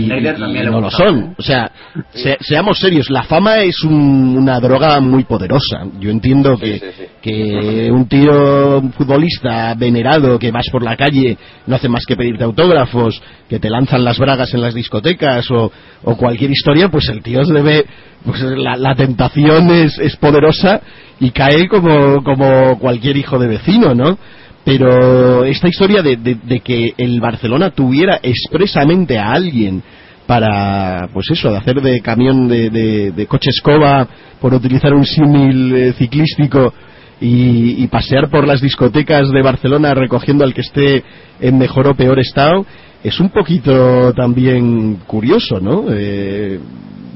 [0.71, 1.35] no lo son.
[1.38, 1.71] O sea,
[2.14, 5.85] se- seamos serios, la fama es un- una droga muy poderosa.
[6.01, 7.05] Yo entiendo que, sí, sí.
[7.21, 12.16] que un tío un futbolista venerado que vas por la calle no hace más que
[12.16, 15.71] pedirte autógrafos, que te lanzan las bragas en las discotecas o,
[16.05, 17.85] o cualquier historia, pues el tío se debe,
[18.25, 20.81] pues la, la tentación es, es poderosa
[21.21, 24.18] y cae como, como cualquier hijo de vecino, ¿no?
[24.64, 29.83] Pero esta historia de, de- que el Barcelona tuviera expresamente a alguien
[30.27, 34.07] para, pues eso, de hacer de camión de, de- de coche escoba,
[34.40, 36.72] por utilizar un símil eh, ciclístico
[37.20, 41.03] y, y pasear por las discotecas de Barcelona recogiendo al que esté
[41.40, 42.64] en mejor o peor estado,
[43.03, 45.87] es un poquito también curioso, ¿no?
[45.90, 46.61] Eh,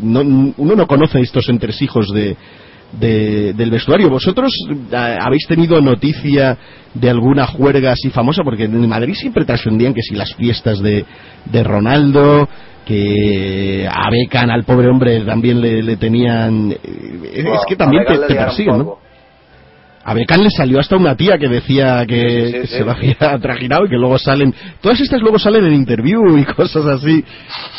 [0.03, 2.37] no- uno no conoce estos entresijos de,
[2.93, 4.09] de- del vestuario.
[4.11, 4.51] ¿Vosotros
[4.93, 6.57] ah, habéis tenido noticia
[6.95, 8.43] de alguna juerga así famosa?
[8.45, 11.05] Porque en Madrid siempre trascendían que si las fiestas de,
[11.45, 12.49] de Ronaldo,
[12.87, 16.71] que a Becan, al pobre hombre, también le, le tenían...
[16.73, 16.79] eh,
[17.35, 18.99] es que también te, te persiguen, ¿no?
[20.09, 22.77] A Becán le salió hasta una tía que decía que, Sí, sí, que sí.
[22.77, 24.55] se lo había trajinado y que luego salen.
[24.81, 27.25] Todas estas luego salen en interview y cosas así.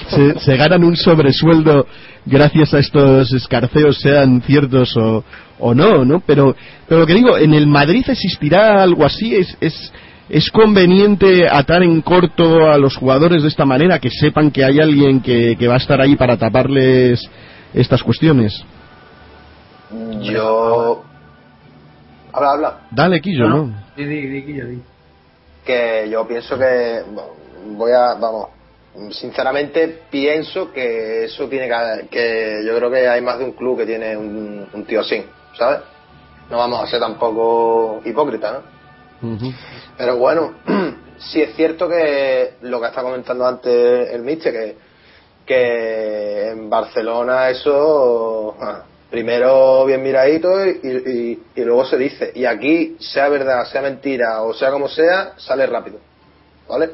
[0.09, 1.87] Se, se ganan un sobresueldo
[2.25, 5.23] gracias a estos escarceos, sean ciertos o,
[5.59, 6.19] o no, ¿no?
[6.19, 6.53] Pero,
[6.85, 9.33] pero lo que digo, en el Madrid existirá algo así.
[9.33, 9.93] Es, es,
[10.27, 14.81] es conveniente atar en corto a los jugadores de esta manera, que sepan que hay
[14.81, 17.21] alguien que, que va a estar ahí para taparles
[17.73, 18.61] estas cuestiones.
[20.21, 21.05] Yo.
[22.37, 22.79] Habla, habla.
[22.91, 23.65] Dale, Quillo, No, ¿no?
[23.67, 23.73] no.
[23.95, 24.81] Di, di, Quillo, di.
[25.65, 27.03] Que yo pienso que.
[27.71, 28.13] voy a.
[28.13, 28.49] Vamos.
[29.11, 32.07] Sinceramente pienso que eso tiene que.
[32.09, 35.23] que yo creo que hay más de un club que tiene un, un tío así,
[35.57, 35.79] ¿sabes?
[36.49, 38.77] No vamos a ser tampoco hipócritas, ¿no?
[39.97, 40.53] Pero bueno,
[41.17, 44.77] sí es cierto que lo que está comentando antes el Mister, que,
[45.45, 52.31] que en Barcelona eso, ah, primero bien miradito y, y- y luego se dice.
[52.35, 55.99] Y aquí, sea verdad, sea mentira o sea como sea, sale rápido.
[56.67, 56.91] ¿Vale?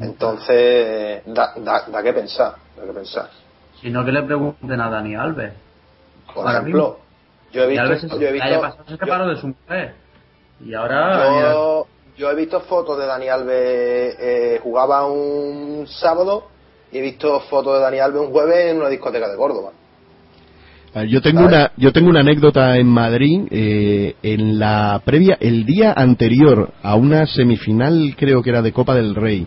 [0.00, 3.28] Entonces, da, da, da que pensar, da que pensar.
[3.80, 5.52] Si no, que le pregunten a Dani Alves.
[6.34, 6.98] Por ejemplo,
[7.52, 9.94] yo he visto, se- yo he visto, pasado se yo- de su mujer.
[10.64, 11.40] Y ahora.
[11.52, 16.48] Yo, yo he visto fotos de Dani Alves, eh, jugaba un sábado
[16.90, 19.72] y he visto fotos de Dani Alves un jueves en una discoteca de Córdoba.
[20.96, 25.36] A ver, Yo tengo una yo tengo una anécdota en Madrid eh, en la previa
[25.38, 29.46] el día anterior a una semifinal creo que era de Copa del Rey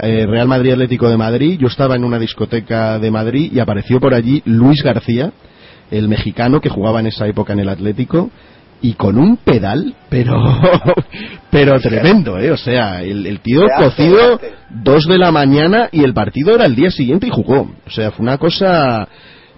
[0.00, 4.00] eh, Real Madrid Atlético de Madrid yo estaba en una discoteca de Madrid y apareció
[4.00, 5.30] por allí Luis García
[5.92, 8.28] el mexicano que jugaba en esa época en el Atlético
[8.82, 10.42] y con un pedal pero
[11.52, 16.14] pero tremendo eh o sea el, el tío cocido dos de la mañana y el
[16.14, 17.70] partido era el día siguiente y jugó.
[17.86, 19.06] O sea fue una cosa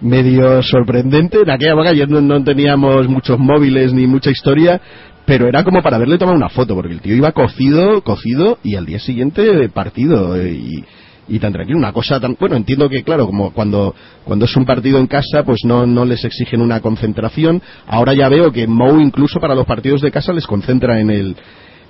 [0.01, 4.81] medio sorprendente en aquella época ya no, no teníamos muchos móviles ni mucha historia
[5.25, 8.75] pero era como para haberle tomado una foto, porque el tío iba cocido, cocido, y
[8.75, 10.83] al día siguiente partido, y,
[11.27, 14.65] y tan tranquilo, una cosa tan, bueno, entiendo que claro, como cuando, cuando es un
[14.65, 18.99] partido en casa, pues no, no les exigen una concentración, ahora ya veo que Mou
[18.99, 21.35] incluso para los partidos de casa les concentra en el,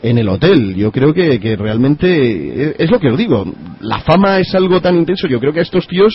[0.03, 0.75] en el hotel.
[0.75, 3.45] Yo creo que, que realmente es lo que os digo.
[3.81, 5.27] La fama es algo tan intenso.
[5.27, 6.13] Yo creo que a estos tíos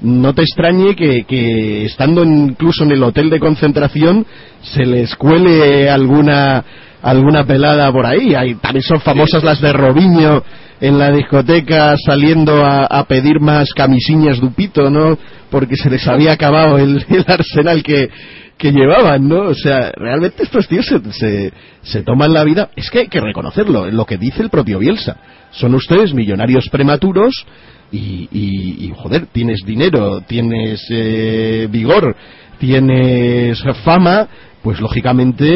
[0.00, 4.24] no te extrañe que, que estando incluso en el hotel de concentración
[4.62, 6.64] se les cuele alguna
[7.02, 8.34] alguna pelada por ahí.
[8.34, 10.42] Hay, también son famosas las de Robinho
[10.80, 15.18] en la discoteca saliendo a, a pedir más camisiñas dupito, ¿no?
[15.50, 18.08] Porque se les había acabado el, el arsenal que,
[18.56, 19.48] que llevaban, ¿no?
[19.48, 22.70] O sea, realmente estos tíos se, se, se toman la vida.
[22.76, 25.16] Es que hay que reconocerlo, lo que dice el propio Bielsa.
[25.50, 27.46] Son ustedes millonarios prematuros
[27.90, 32.14] y, y, y, joder, tienes dinero, tienes eh, vigor,
[32.58, 34.28] tienes fama,
[34.62, 35.46] pues lógicamente,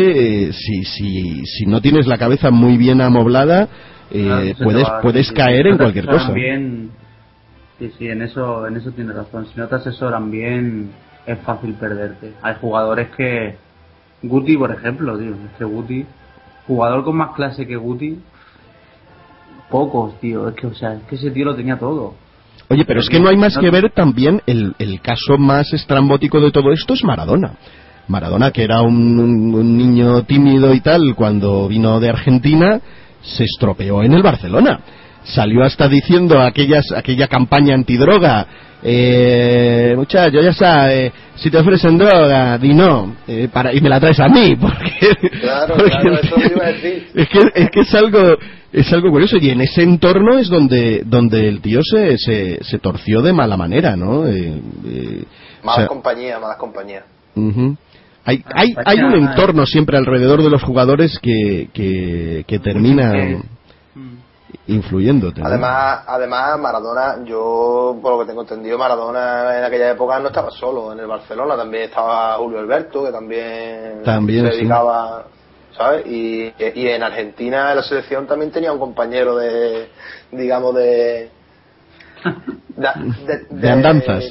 [0.49, 3.69] eh, si, si, si no tienes la cabeza muy bien amoblada,
[4.11, 6.33] eh, puedes, puedes caer en cualquier cosa.
[6.33, 6.91] bien-
[7.79, 9.47] sí, sí, en eso, en eso tienes razón.
[9.47, 10.91] Si no te asesoran bien,
[11.27, 12.33] es fácil perderte.
[12.43, 13.57] Hay jugadores que.
[14.23, 15.31] Guti, por ejemplo, tío.
[15.31, 16.07] Es que Guti.
[16.67, 18.19] Jugador con más clase que Guti.
[19.73, 20.49] Pocos, tío.
[20.49, 22.15] Es que, o sea, es que ese tío lo tenía todo.
[22.69, 26.41] Oye, pero es que no hay más que ver también el, el caso más estrambótico
[26.41, 27.55] de todo esto es Maradona.
[28.09, 32.81] Maradona, que era un, un- un niño tímido y tal, cuando vino de Argentina,
[33.23, 34.81] se estropeó en el Barcelona.
[35.25, 38.47] Salió hasta diciendo aquellas, aquella campaña antidroga,
[38.83, 44.01] eh, muchacho, ya sabes, si te ofrecen droga, di no, eh, para, y me la
[44.01, 47.07] traes a mí, porque, Claro, porque claro, el eso tío- me iba a decir.
[47.15, 48.37] es que, es que es algo
[48.73, 52.79] es algo curioso y en ese entorno es donde donde el tío se, se, se
[52.79, 54.55] torció de mala manera no Eh,
[54.87, 55.25] eh,
[55.63, 57.05] o Malas sea, compañías, malas compañías.
[57.37, 57.77] ujú.
[58.25, 63.13] hay, hay, hay un entorno siempre alrededor de los jugadores que, que, que termina
[64.67, 65.47] influyéndote ¿no?
[65.47, 70.51] Además, además Maradona, yo por lo que tengo entendido, Maradona en aquella época no estaba
[70.51, 74.59] solo en el Barcelona, también estaba Julio Alberto, que también, También, se sí.
[74.59, 75.25] dedicaba,
[75.77, 76.07] ¿sabes?
[76.07, 79.89] Y, y en Argentina, en la selección, también tenía un compañero de,
[80.31, 81.31] digamos, de...
[82.77, 82.89] De,
[83.27, 84.25] de- De andanzas.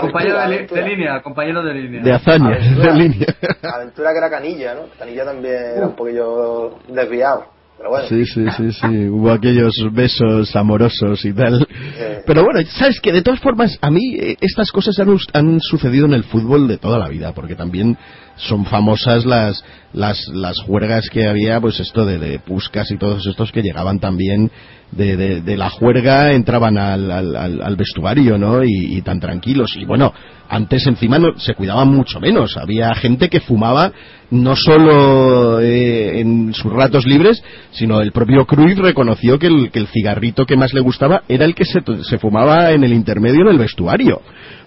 [0.00, 0.82] Compañero de, li- aventura.
[0.82, 2.02] de línea, compañero de línea.
[2.02, 2.92] de hazaña Aventura.
[2.92, 3.26] de línea
[3.74, 4.80] Aventura que era Canilla, ¿no?
[4.98, 7.44] Canilla también era un poquillo desviado,
[7.80, 8.08] pero bueno.
[8.08, 9.08] Sí, sí, sí, sí.
[9.08, 11.66] Hubo aquellos besos amorosos y tal.
[11.96, 12.22] Eh.
[12.26, 16.04] Pero bueno, sabes que de todas formas, a mí eh, estas cosas han, han sucedido
[16.04, 17.96] en el fútbol de toda la vida, porque también
[18.40, 23.26] son famosas las las las juergas que había, pues esto de, de Puskas y todos
[23.26, 24.50] estos que llegaban también
[24.92, 28.64] de, de, la juerga, entraban al, al, al- vestuario, ¿no?
[28.64, 29.76] Y, tan tranquilos.
[29.76, 30.12] Y bueno,
[30.48, 32.56] antes encima no, se cuidaban mucho menos.
[32.56, 33.92] Había gente que fumaba
[34.30, 39.78] no solo eh, en sus ratos libres, sino el propio Cruyff reconoció que el, que
[39.78, 43.42] el cigarrito que más le gustaba era el que se, se fumaba en el intermedio
[43.42, 44.20] en el vestuario.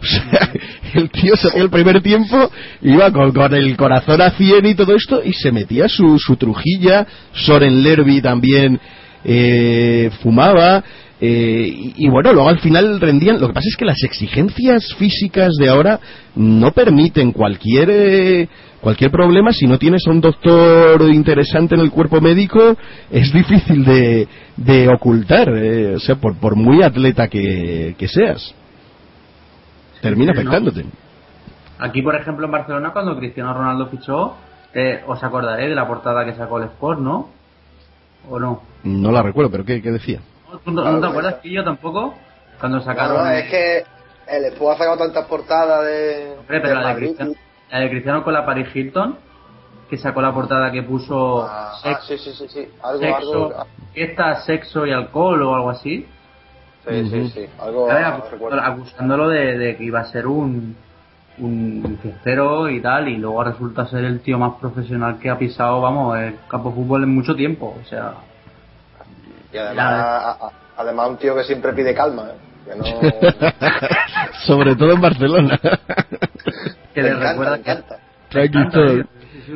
[0.04, 0.52] O sea,
[0.96, 5.34] el tío el primer tiempo, iba con, el corazón a 100 y todo esto, y
[5.34, 8.80] se metía su, su trujilla, Soren Lerby también
[9.24, 10.84] eh, fumaba,
[11.26, 13.40] eh, y, bueno, luego al final rendían.
[13.40, 15.98] Lo que pasa es que las exigencias físicas de ahora
[16.36, 18.50] no permiten cualquier eh,
[18.82, 19.54] cualquier problema.
[19.54, 22.76] Si no tienes a un doctor interesante en el cuerpo médico,
[23.10, 25.48] es difícil de, de ocultar.
[25.56, 28.54] eh, o sea, por, por muy atleta que seas,
[30.04, 30.86] termina afectándote.
[31.80, 34.36] Aquí, por ejemplo, en Barcelona, cuando Cristiano Ronaldo fichó,
[34.74, 37.30] eh, os acordaréis de la portada que sacó el Sport, ¿no?
[38.30, 38.62] ¿O no?
[38.84, 40.20] No la recuerdo, pero ¿qué, qué decía?
[40.64, 42.14] ¿Tú no, no te acuerdas que yo tampoco?
[42.60, 43.18] Cuando sacaron.
[43.18, 43.84] No, no, es que
[44.28, 46.96] el Expo ha sacado tantas portadas de, Hombre, pero de la de.
[46.96, 47.34] Cristiano,
[47.72, 49.18] la de Cristiano con la Paris Hilton,
[49.90, 52.68] que sacó la portada que puso Ah, ah, sí, sí, sí, sí.
[52.82, 53.66] Algo, sexo, algo.
[53.94, 56.06] fiesta, sexo y alcohol o algo así.
[56.88, 57.46] Sí, sí, sí.
[57.60, 57.90] Algo.
[58.62, 60.76] Acusándolo de, de que iba a ser un
[61.40, 65.82] un fiestero y tal y luego resulta ser el tío más profesional que ha pisado
[65.82, 68.14] vamos el campo de fútbol en mucho tiempo o sea
[69.52, 72.38] Y además, a- a- además un tío que siempre pide calma, ¿eh?
[72.66, 72.86] Que no.
[74.46, 75.60] Sobre todo en Barcelona.
[76.94, 77.78] que le recuerda que.
[78.30, 79.06] Tranquilo.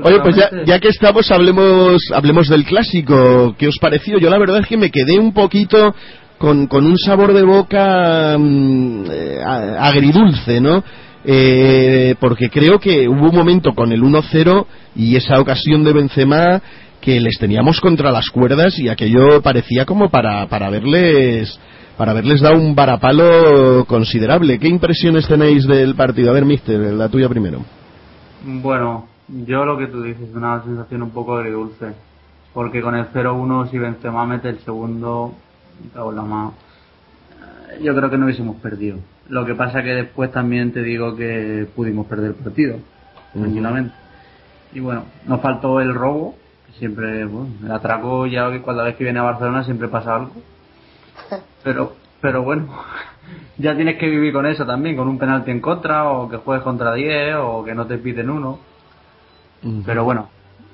[0.03, 3.55] Oye, pues ya, ya que estamos, hablemos, hablemos del clásico.
[3.57, 4.17] ¿Qué os pareció?
[4.19, 5.95] Yo la verdad es que me quedé un poquito
[6.37, 9.39] con, con un sabor de boca mm, eh,
[9.79, 10.83] agridulce, ¿no?
[11.25, 14.65] Eh, porque creo que hubo un momento con el 1-0
[14.95, 16.61] y esa ocasión de Benzema
[17.01, 21.59] que les teníamos contra las cuerdas y aquello parecía como para, para verles
[21.97, 24.59] para haberles dado un varapalo considerable.
[24.59, 26.29] ¿Qué impresiones tenéis del partido?
[26.29, 27.61] A ver, mister, la tuya primero.
[28.45, 31.93] bueno Yo lo que tú dices, una sensación un poco agridulce.
[32.53, 35.33] Porque con el 0-1, si Benzema mete el segundo,
[35.95, 36.53] la mano,
[37.39, 38.99] eh, yo creo que no hubiésemos perdido.
[39.29, 42.77] Lo que pasa que después también te digo que pudimos perder el partido,
[43.33, 43.93] tranquilamente.
[44.73, 48.95] Y bueno, nos faltó el robo, que siempre, bueno, el atraco ya que cada vez
[48.95, 50.31] que viene a Barcelona siempre pasa algo.
[51.63, 52.67] Pero, pero bueno,
[53.57, 56.63] ya tienes que vivir con eso también, con un penalti en contra, o que juegues
[56.63, 58.59] contra 10, o que no te piten uno.
[59.85, 60.29] Pero bueno,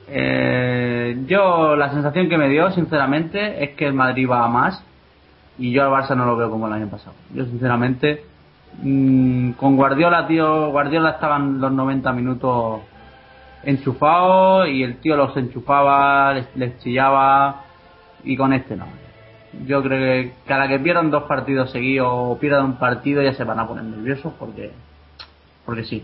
[0.07, 4.83] eh, yo la sensación que me dio, sinceramente, es que el Madrid va a más
[5.57, 7.15] y yo al Barça no lo veo como el año pasado.
[7.33, 8.23] Yo, sinceramente,
[8.81, 12.81] mm, con Guardiola, tío, Guardiola estaban los 90 minutos
[13.63, 17.63] enchufados y el tío los enchufaba, les, les chillaba
[18.23, 18.85] y con este no.
[19.65, 23.43] Yo creo que cada que pierdan dos partidos seguidos o pierdan un partido ya se
[23.43, 24.71] van a poner nerviosos porque,
[25.65, 26.03] porque sí.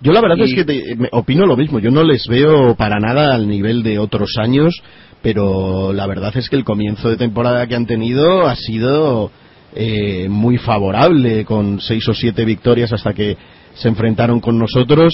[0.00, 1.78] Yo la verdad Y- es que te- me- opino lo mismo.
[1.78, 4.82] Yo no les veo para nada al nivel de otros años,
[5.22, 9.30] pero la verdad es que el comienzo de temporada que han tenido ha sido
[9.74, 13.36] eh, muy favorable, con seis o siete victorias hasta que
[13.74, 15.12] se enfrentaron con nosotros.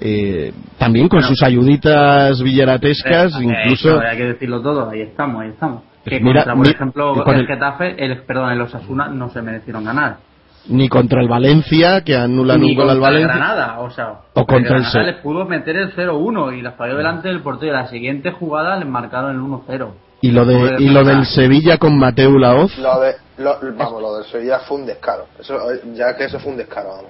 [0.00, 1.28] eh, también con Bueno.
[1.34, 3.98] sus ayuditas villaratescas, Eh, incluso...
[4.00, 5.82] hay que decirlo todo, ahí estamos, ahí estamos.
[6.04, 9.28] Que Mira, contra, por mi- ejemplo, con el, el- Getafe, el, perdón, el Osasuna no
[9.30, 10.18] se merecieron ganar.
[10.66, 13.46] Ni contra el Valencia, que anulan Ni un gol al contra el Valencia.
[13.46, 16.72] Granada, o sea, O contra el Granada Se- les pudo meter el 0-1 y la
[16.72, 17.72] falló delante del portero.
[17.72, 19.94] La siguiente jugada les marcaron el 1-0.
[20.20, 22.76] Y lo, de, y lo del Sevilla con Mateu Laoz.
[22.78, 25.26] Lo de, lo- vamos, lo del Sevilla fue un descaro.
[25.38, 25.56] Eso,
[25.94, 27.04] ya que eso fue un descaro, vamos.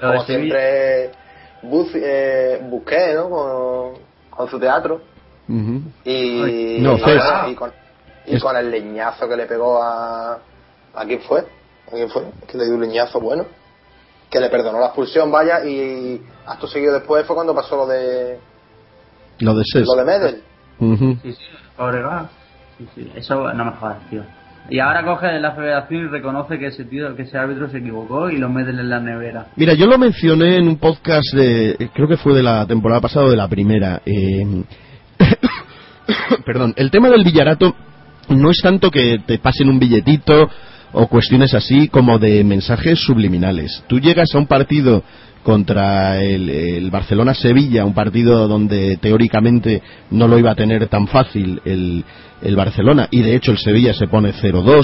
[0.00, 1.10] Lo Como siempre,
[1.62, 3.28] Buz, eh, Busqué, ¿no?
[3.28, 3.92] Con,
[4.30, 5.00] con su teatro.
[6.04, 7.70] Y, No, y, con,
[8.26, 10.38] y Es- con el leñazo que le pegó a.
[10.94, 11.44] ¿A quién fue?
[11.92, 12.22] ¿A quién fue?
[12.50, 13.44] Que le dio un leñazo bueno.
[14.30, 18.38] Que le perdonó la expulsión, vaya, y acto seguido después fue cuando pasó lo de.
[19.40, 19.86] Lo de Ses.
[19.86, 20.42] Lo de Medel.
[20.78, 21.18] Ujú.
[21.22, 21.44] Sí, sí,
[21.76, 22.30] Fabregas.
[22.78, 24.22] Sí, sí, eso no me jodas, tío.
[24.70, 28.30] Y ahora coge la federación y reconoce que ese tío, que ese árbitro se equivocó
[28.30, 29.48] y lo meten en la nevera.
[29.56, 33.26] Mira, yo lo mencioné en un podcast de, creo que fue de la temporada pasada
[33.26, 34.00] o de la primera.
[34.06, 34.64] eh,
[36.46, 37.74] perdón, el tema del Villarato
[38.28, 40.48] no es tanto que te pasen un billetito
[40.92, 43.82] o cuestiones así como de mensajes subliminales.
[43.86, 45.02] Tú llegas a un partido
[45.42, 51.60] contra el, el Barcelona-Sevilla, un partido donde teóricamente no lo iba a tener tan fácil
[51.64, 52.04] el,
[52.42, 54.82] el Barcelona, y de hecho el Sevilla se pone 0-2,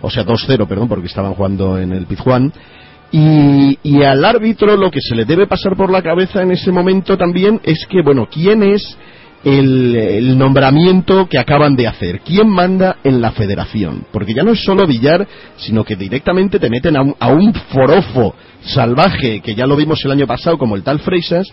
[0.00, 2.52] o sea 2-0, perdón, porque estaban jugando en el Pizjuán,
[3.12, 6.70] y, y al árbitro lo que se le debe pasar por la cabeza en ese
[6.70, 8.96] momento también es que, bueno, ¿quién es
[9.44, 12.20] el, nombramiento que acaban de hacer?
[12.20, 14.04] ¿Quién manda en la federación?
[14.12, 15.26] Porque ya no es solo Villar,
[15.56, 20.26] sino que directamente te meten a un, forofo salvaje, que ya lo vimos el año
[20.26, 21.46] pasado como el tal Freisas,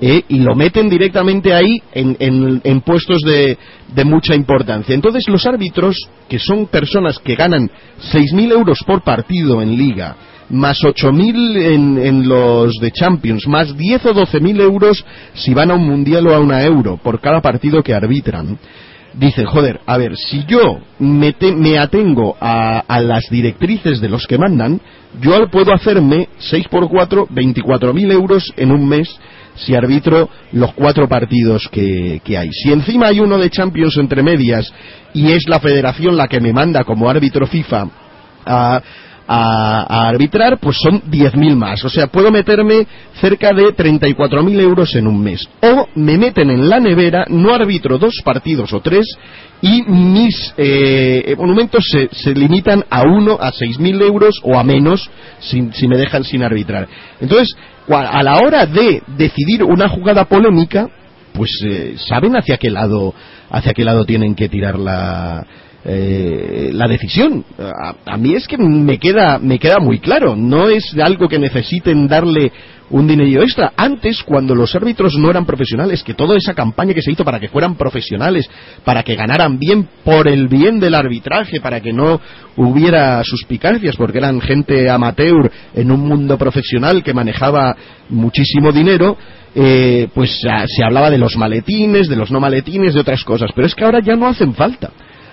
[0.00, 3.56] eh, y lo meten directamente ahí en, en- en puestos de,
[3.94, 4.94] de mucha importancia.
[4.94, 5.96] Entonces los árbitros,
[6.28, 7.70] que son personas que ganan
[8.12, 10.16] 6.000 euros por partido en liga,
[10.50, 15.74] más 8.000 en, en los de Champions, más 10 o 12.000 euros si van a
[15.74, 18.58] un mundial o a una euro por cada partido que arbitran.
[19.14, 24.10] Dicen, joder, a ver, si yo me, te- me atengo a, a las directrices de
[24.10, 24.78] los que mandan,
[25.22, 29.08] yo puedo hacerme 6 por 4, 24.000 euros en un mes
[29.54, 32.50] si arbitro los cuatro partidos que, que hay.
[32.52, 34.70] Si encima hay uno de Champions entre medias
[35.14, 37.88] y es la federación la que me manda como árbitro FIFA
[38.44, 38.82] a,
[39.26, 41.84] a- arbitrar, pues son 10.000 más.
[41.84, 42.86] O sea, puedo meterme
[43.20, 45.48] cerca de 34.000 euros en un mes.
[45.62, 49.06] O me meten en la nevera, no arbitro dos partidos o tres
[49.62, 55.08] y mis eh, monumentos se, limitan a uno, a 6.000 euros o a menos
[55.40, 56.86] si, si me dejan sin arbitrar.
[57.20, 57.56] Entonces,
[57.88, 60.88] a la hora de decidir una jugada polémica,
[61.32, 63.14] pues eh, saben hacia qué lado
[63.50, 65.46] hacia qué lado tienen que tirar la
[65.88, 67.44] eh, la decisión.
[68.04, 70.34] A, mí es que me queda me queda muy claro.
[70.34, 72.50] No es algo que necesiten darle
[72.90, 73.72] un dinero extra.
[73.76, 77.38] Antes cuando los árbitros no eran profesionales que toda esa campaña que se hizo para
[77.38, 78.50] que fueran profesionales
[78.84, 82.20] para que ganaran bien por el bien del arbitraje para que no
[82.56, 87.76] hubiera suspicacias porque eran gente amateur en un mundo profesional que manejaba
[88.08, 89.16] muchísimo dinero
[89.54, 93.50] eh, pues ah, se hablaba de los maletines, de los no maletines, de otras cosas,
[93.54, 94.90] pero es que ahora ya no hacen falta.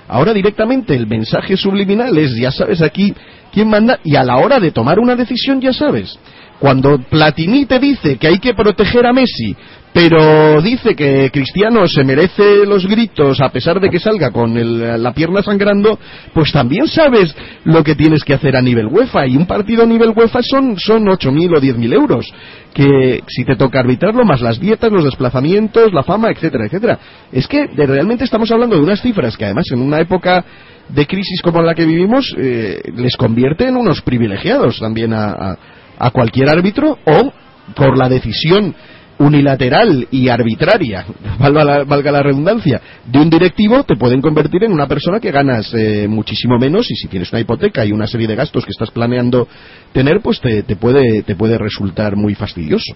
[0.08, 3.14] Ahora directamente el mensaje subliminal es, ya sabes aquí
[3.52, 6.18] quién manda, y a la hora de tomar una decisión ya sabes.
[6.64, 9.54] Cuando Platini te dice que hay que proteger a Messi,
[9.92, 15.04] pero dice que Cristiano se merece los gritos a pesar de que salga con el-
[15.04, 16.00] la pierna sangrando,
[16.34, 17.36] pues también sabes
[17.66, 19.28] lo que tienes que hacer a nivel UEFA.
[19.28, 22.34] Y un partido a nivel UEFA son, son 8.000 o 10.000 euros,
[22.74, 26.98] que si te toca arbitrarlo, más las dietas, los desplazamientos, la fama, etcétera, etcétera.
[27.30, 30.46] Es que realmente estamos hablando de unas cifras que además en una época
[30.88, 35.58] de crisis como la que vivimos eh, les convierte en unos privilegiados también a-
[35.98, 37.34] a cualquier árbitro o
[37.76, 38.76] por la decisión
[39.20, 41.06] unilateral y arbitraria,
[41.40, 46.08] valga la, redundancia, de un directivo te pueden convertir en una persona que ganas eh,
[46.08, 49.48] muchísimo menos y si tienes una hipoteca y una serie de gastos que estás planeando
[49.92, 52.94] tener, pues te, te puede, te puede resultar muy fastidioso.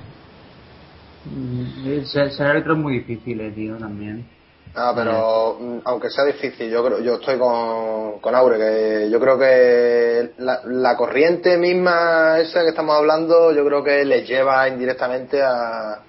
[1.25, 4.25] Mm, ser árbitro es muy difícil, eh, tío, también.
[4.79, 9.19] Ah, pero mm, aunque sea difícil, yo creo, yo estoy con, con Aure, que yo
[9.19, 14.67] creo que la, la corriente misma esa que estamos hablando, yo creo que les lleva
[14.67, 15.99] indirectamente a,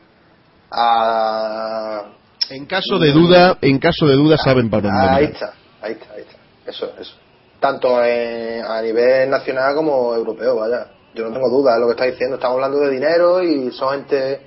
[0.70, 2.02] a
[2.50, 6.12] En caso de duda, en caso de duda saben para dónde ahí está, ahí está,
[6.14, 6.36] ahí está,
[6.70, 7.14] eso, eso.
[7.60, 10.88] Tanto en- a nivel nacional como europeo, vaya.
[11.14, 12.36] Yo no tengo duda de lo que está diciendo.
[12.36, 14.40] Estamos hablando de dinero y son gente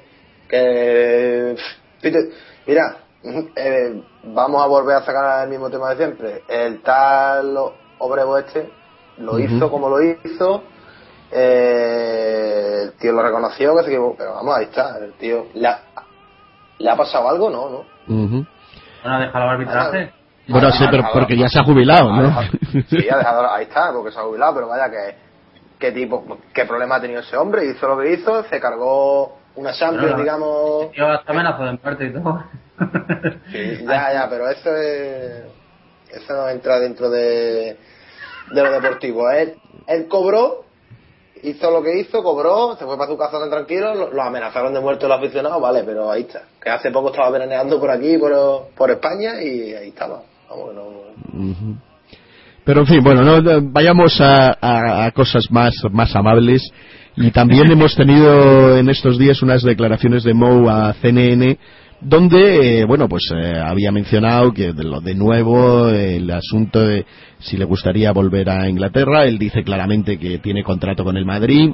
[0.48, 1.56] que.
[2.68, 6.44] Mira, eh, vamos a volver a sacar el mismo tema de siempre.
[6.48, 7.58] El tal
[8.00, 8.72] Obrevo este
[9.18, 10.64] lo hizo como lo hizo.
[11.32, 14.16] eh, el tío lo reconoció que se equivocó.
[14.18, 14.98] Pero vamos, ahí está.
[14.98, 15.46] El tío.
[15.54, 15.80] ¿Le ha,
[16.80, 17.50] ¿le ha pasado algo?
[17.50, 17.84] No, no.
[18.08, 20.14] Bueno, déjalo al arbitraje.
[20.48, 22.42] Bueno, sí, pero porque ya se ha jubilado, ¿no?
[22.90, 25.16] Sí, ha dejado, ahí está, porque se ha jubilado, pero vaya que
[25.80, 29.74] qué tipo, qué problema ha tenido ese hombre, hizo lo que hizo, se cargó una
[29.74, 32.44] Champions, Bueno, digamos, Yo hasta amenazo de muerte y todo.
[33.52, 35.44] sí, ya, ya, pero eso es,
[36.12, 37.78] eso no entra dentro de,
[38.52, 39.54] de lo deportivo, él,
[39.88, 40.66] él cobró,
[41.44, 44.74] hizo lo que hizo, cobró, se fue para su casa tan tranquilo, lo, lo amenazaron
[44.74, 48.18] de muerte los aficionados, vale, pero ahí está, que hace poco estaba veraneando por aquí,
[48.18, 48.32] por,
[48.76, 50.92] por España, y ahí estaba, vamos, no.
[52.64, 56.62] Pero en fin, bueno, no, no, vayamos a, a- a cosas más, más amables.
[57.16, 61.58] Y también hemos tenido en estos días unas declaraciones de Mou a CNN
[62.02, 67.06] donde, eh, bueno, pues eh, había mencionado que de, lo, de nuevo el asunto de
[67.40, 69.26] si le gustaría volver a Inglaterra.
[69.26, 71.70] Él dice claramente que tiene contrato con el Madrid,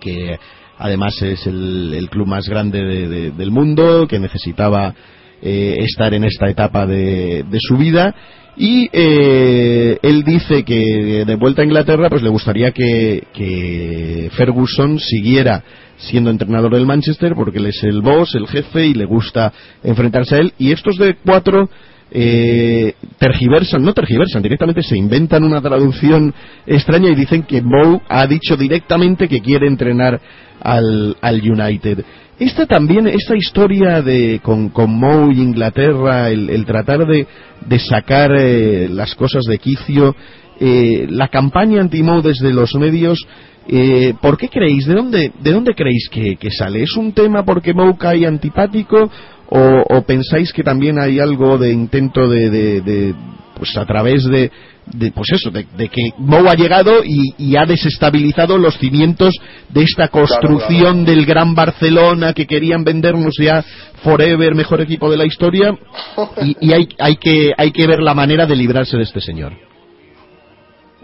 [0.00, 0.38] que
[0.78, 4.94] además es el, el club más grande de- de- del mundo, que necesitaba
[5.42, 8.14] eh, estar en esta etapa de, su vida
[8.56, 15.62] y eh, él dice que de vuelta a Inglaterra pues le gustaría que Ferguson siguiera
[15.96, 20.36] siendo entrenador del Manchester porque él es el boss, el jefe y le gusta enfrentarse
[20.36, 21.68] a él y estos de cuatro
[22.10, 26.32] eh, tergiversan, no tergiversan, directamente se inventan una traducción
[26.66, 30.20] extraña y dicen que Moe ha dicho directamente que quiere entrenar
[30.60, 32.04] al, al United.
[32.38, 37.26] Esta también, esta historia de con, con Moe y Inglaterra, el, el tratar de,
[37.66, 40.14] de sacar eh, las cosas de quicio,
[40.60, 43.26] eh, la campaña anti-Moe desde los medios,
[43.68, 44.86] eh, ¿por qué creéis?
[44.86, 46.82] ¿De dónde, de dónde creéis que, que sale?
[46.82, 49.10] ¿Es un tema porque Moe cae antipático
[49.48, 53.14] o, o pensáis que también hay algo de intento de, de- de,
[53.56, 54.50] pues a través de,
[54.92, 59.32] de, pues eso, de, de que Mou ha llegado y, y ha desestabilizado los cimientos
[59.68, 63.64] de esta construcción del gran Barcelona que querían vendernos ya
[64.02, 65.72] forever, mejor equipo de la historia
[66.42, 69.52] y, y hay, hay, que, hay que ver la manera de librarse de este señor.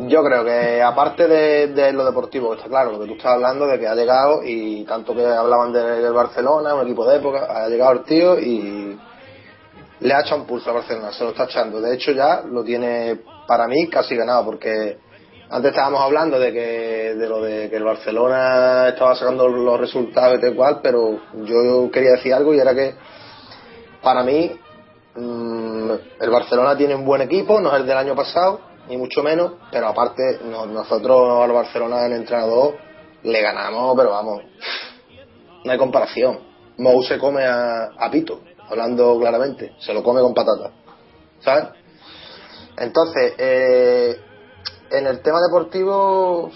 [0.09, 3.79] Yo creo que aparte de, lo deportivo, está claro, lo que tú estás hablando de
[3.79, 7.69] que ha llegado y tanto que hablaban de- del Barcelona, un equipo de época, ha
[7.69, 8.99] llegado el tío y
[10.01, 11.83] le ha echado un pulso al Barcelona, se lo está echando.
[11.83, 14.97] De hecho ya lo tiene para mí casi ganado porque
[15.51, 20.39] antes estábamos hablando de que de lo de que el Barcelona estaba sacando los resultados
[20.39, 22.95] y tal cual, pero yo quería decir algo y era que
[24.03, 24.51] para mí
[25.15, 25.91] mm,
[26.21, 29.53] el Barcelona tiene un buen equipo, no es el del año pasado, ni mucho menos,
[29.71, 32.77] pero aparte no- nosotros al Barcelona en entrenador
[33.23, 34.43] le ganamos, pero vamos,
[35.65, 36.41] no hay comparación.
[36.79, 40.73] Mou se come a, a Pito, hablando claramente, se lo come con patata,
[41.41, 41.69] ¿sabes?
[42.79, 44.17] Entonces, eh,
[44.91, 46.51] en el tema deportivo,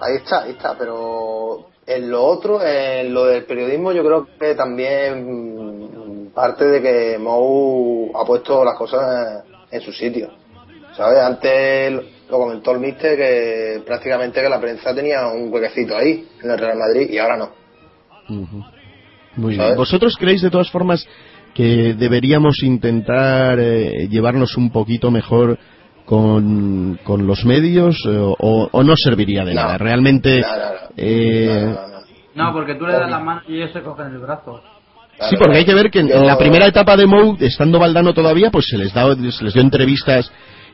[0.00, 4.54] ahí está, ahí está, pero en lo otro, en lo del periodismo, yo creo que
[4.56, 10.39] también parte de que Mou ha puesto las cosas en su sitio.
[11.00, 11.18] ¿Sabes?
[11.22, 11.92] Antes
[12.30, 16.58] lo comentó el mister que prácticamente que la prensa tenía un huequecito ahí, en el
[16.58, 17.48] Real Madrid, y ahora no.
[18.28, 18.62] Ujú.
[19.36, 19.60] Muy bien.
[19.62, 19.76] ¿Sabes?
[19.78, 21.06] ¿Vosotros creéis de todas formas
[21.54, 25.58] que deberíamos intentar eh, llevarnos un poquito mejor
[26.04, 29.62] con, con los medios eh, o, o no serviría de No.
[29.62, 29.78] nada.
[29.78, 30.40] Realmente.
[30.42, 30.90] No, no, no.
[30.98, 32.00] eh, No, no, no.
[32.34, 34.60] No, porque tú le das la mano y ellos se cogen el brazo.
[35.30, 38.12] Sí, porque hay que ver que en, en la primera etapa de Mou, estando Valdano
[38.12, 40.30] todavía, pues se les, da, se les dio entrevistas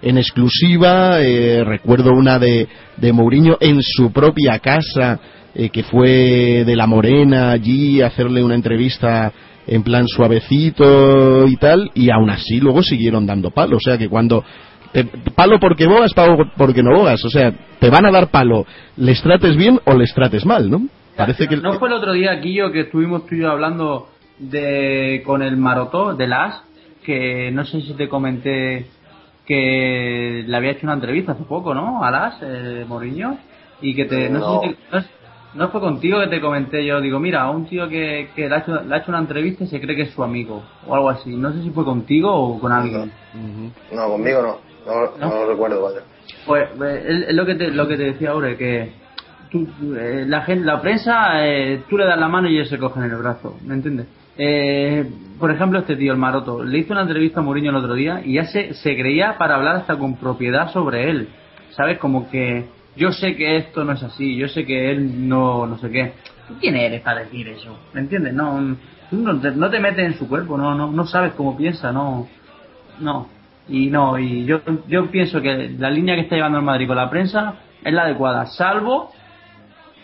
[0.08, 1.20] en exclusiva.
[1.22, 5.18] eh, recuerdo una de, de Mourinho en su propia casa,
[5.54, 9.32] eh, que fue de La Morena allí a hacerle una entrevista
[9.66, 13.76] en plan suavecito y tal, y aún así luego siguieron dando palo.
[13.76, 14.44] O sea que cuando.
[14.92, 15.04] te-
[15.34, 17.24] palo porque bogas, palo porque no bogas.
[17.24, 18.64] O sea, te van a dar palo,
[18.96, 20.82] les trates bien o les trates mal, ¿no?
[21.16, 21.56] Parece que.
[21.56, 25.56] ¿No fue el otro día, Guillo, que estuvimos tú y yo hablando de con el
[25.56, 26.62] Marotó, de Las,
[27.04, 28.86] que no sé si te comenté
[29.46, 32.02] que le había hecho una entrevista hace poco, ¿no?
[32.04, 33.38] A Las, eh, Mourinho,
[33.80, 34.28] y que te...
[34.28, 34.60] No, No.
[34.60, 35.04] sé si te- no,
[35.66, 38.54] no fue contigo que te comenté yo, digo, mira, a un tío que, que le,
[38.54, 40.94] ha hecho, le ha hecho una entrevista y se cree que es su amigo, o
[40.94, 41.34] algo así.
[41.36, 43.10] No sé si fue contigo o con alguien.
[43.92, 44.56] No, conmigo no.
[45.18, 46.00] No, lo recuerdo, vaya.
[46.46, 48.92] Pues eh, es es lo que te, lo que te decía ahora, que
[49.50, 52.78] tú, eh, la gente, la prensa, eh, tú le das la mano y ellos se
[52.78, 54.06] cogen el brazo, ¿me entiendes?
[54.38, 55.08] Eh,
[55.38, 58.22] por ejemplo, este tío, el Maroto, le hizo una entrevista a Mourinho el otro día
[58.24, 61.28] y ya se, se creía para hablar hasta con propiedad sobre él,
[61.70, 61.98] ¿sabes?
[61.98, 62.66] Como que
[62.96, 66.12] yo sé que esto no es así, yo sé que él no, no sé qué.
[66.48, 67.78] ¿Tú quién eres para decir eso?
[67.92, 68.32] ¿Me entiendes?
[68.32, 68.76] No,
[69.10, 71.92] tú no te, no te metes en su cuerpo, no, no, no sabes cómo piensa,
[71.92, 72.26] no,
[73.00, 73.28] no.
[73.68, 76.96] Y no, y yo, yo pienso que la línea que está llevando el Madrid con
[76.96, 79.12] la prensa es la adecuada, salvo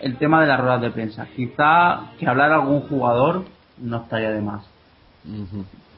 [0.00, 1.26] el tema de las ruedas de prensa.
[1.34, 3.44] Quizá que hablar algún jugador
[3.82, 4.64] no estaría de más,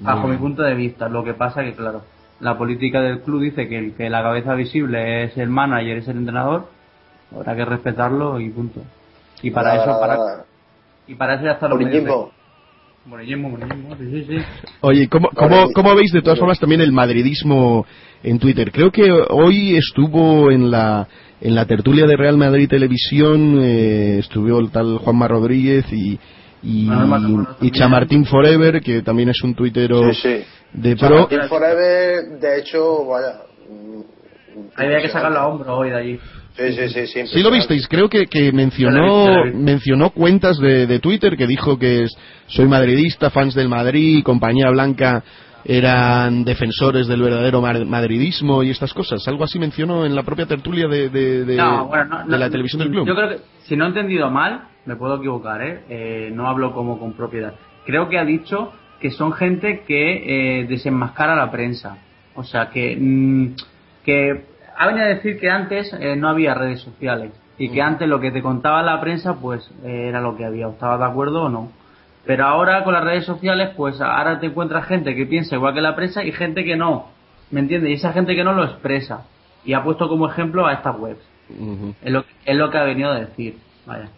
[0.00, 1.08] bajo mi punto de vista.
[1.08, 2.02] Lo que pasa que, claro,
[2.40, 6.18] la política del club dice que, que la cabeza visible es el manager, es el
[6.18, 6.68] entrenador,
[7.34, 8.80] habrá que respetarlo y punto.
[9.42, 10.44] Y para Nada, eso, para, nada.
[11.06, 11.74] y para eso ya está sí,
[14.10, 14.38] sí, sí.
[14.80, 15.72] Oye, ¿cómo, cómo, Vale.
[15.74, 17.84] cómo veis de todas formas también el madridismo
[18.22, 18.72] en Twitter?
[18.72, 21.06] Creo que hoy estuvo en la
[21.40, 26.18] en la tertulia de Real Madrid Televisión, eh, estuvo el tal Juanma Rodríguez y,
[26.64, 27.70] y, Matamoros y.
[27.70, 30.44] Chamartín Forever, que también es un tuitero Sí, sí.
[30.72, 31.20] de pro.
[31.20, 33.40] Martín Forever, de hecho, vaya.
[34.76, 36.20] Había que sacarlo a hombro hoy de allí.
[36.56, 37.06] Sí, sí, sí.
[37.08, 39.58] sí Sí lo visteis, creo que, que mencionó visto.
[39.58, 42.12] mencionó cuentas de, de Twitter que dijo que es,
[42.46, 45.24] soy madridista, fans del Madrid, compañía blanca
[45.64, 49.26] eran defensores del verdadero madridismo y estas cosas.
[49.28, 52.36] Algo así mencionó en la propia tertulia de, de, de- No, bueno, no, de no,
[52.36, 53.06] la televisión del club.
[53.06, 55.80] Yo creo que, si no he entendido mal, me puedo equivocar, ¿eh?
[55.88, 57.54] Eh, no hablo como con propiedad.
[57.86, 61.96] Creo que ha dicho que son gente que eh, desenmascara la prensa.
[62.34, 63.54] O sea, que, mm,
[64.04, 64.44] que
[64.76, 67.72] ha venido a decir que antes eh, no había redes sociales y Mm.
[67.72, 70.68] que antes lo que te contaba la prensa, pues eh, era lo que había.
[70.68, 71.70] ¿O ¿Estabas de acuerdo o no?
[72.26, 75.80] Pero ahora con las redes sociales, pues ahora te encuentras gente que piensa igual que
[75.80, 77.08] la prensa y gente que no.
[77.50, 77.90] ¿Me entiendes?
[77.90, 79.26] Y esa gente que no lo expresa.
[79.64, 81.22] Y ha puesto como ejemplo a estas webs.
[82.02, 83.56] Es lo, es lo que ha venido a decir.
[83.86, 84.08] Vaya.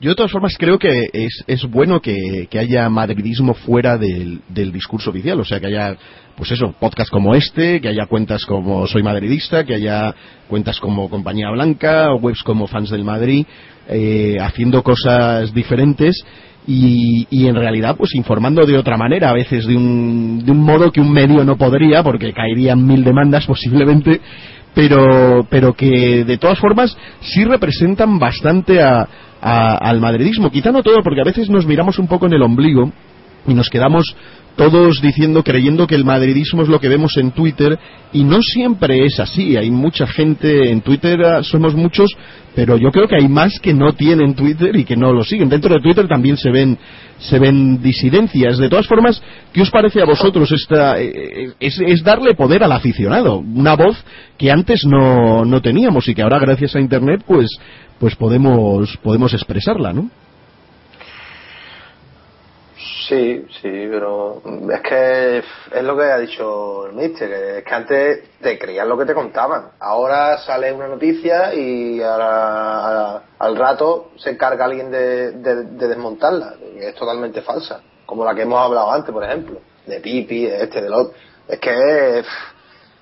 [0.00, 4.40] Yo de todas formas creo que es, es bueno que, que haya madridismo fuera del,
[4.48, 5.96] del discurso oficial, o sea que haya,
[6.36, 10.14] pues eso, podcast como este, que haya cuentas como Soy Madridista, que haya
[10.46, 13.44] cuentas como Compañía Blanca, o webs como Fans del Madrid,
[13.88, 16.24] eh, haciendo cosas diferentes
[16.70, 20.62] y, y en realidad pues informando de otra manera, a veces de un, de un
[20.62, 24.20] modo que un medio no podría, porque caerían mil demandas posiblemente,
[24.74, 29.08] pero, pero que de todas formas sí representan bastante a,
[29.40, 30.50] al madridismo.
[30.50, 32.92] Quizá no todo, porque a veces nos miramos un poco en el ombligo
[33.48, 34.14] y nos quedamos
[34.58, 37.78] todos diciendo, creyendo que el madridismo es lo que vemos en Twitter
[38.12, 39.56] y no siempre es así.
[39.56, 42.10] Hay mucha gente en Twitter, ah, somos muchos,
[42.56, 45.48] pero yo creo que hay más que no tienen Twitter y que no lo siguen.
[45.48, 46.76] Dentro de Twitter también se ven
[47.18, 48.58] se ven disidencias.
[48.58, 49.22] De todas formas,
[49.52, 54.04] ¿qué os parece a vosotros esta eh, es, es darle poder al aficionado, una voz
[54.36, 57.48] que antes no, no teníamos y que ahora gracias a internet pues
[58.00, 60.10] pues podemos podemos expresarla, ¿no?
[63.08, 68.38] Sí, sí, pero es que es lo que ha dicho el mister, es que antes
[68.40, 69.70] te creías lo que te contaban.
[69.80, 76.54] Ahora sale una noticia y a al rato se encarga alguien de, de- de desmontarla.
[76.78, 77.80] Es totalmente falsa.
[78.06, 79.58] Como la que hemos hablado antes, por ejemplo.
[79.86, 81.12] De Pipi, este, de otro.
[81.48, 82.22] Es que...
[82.22, 82.57] pff,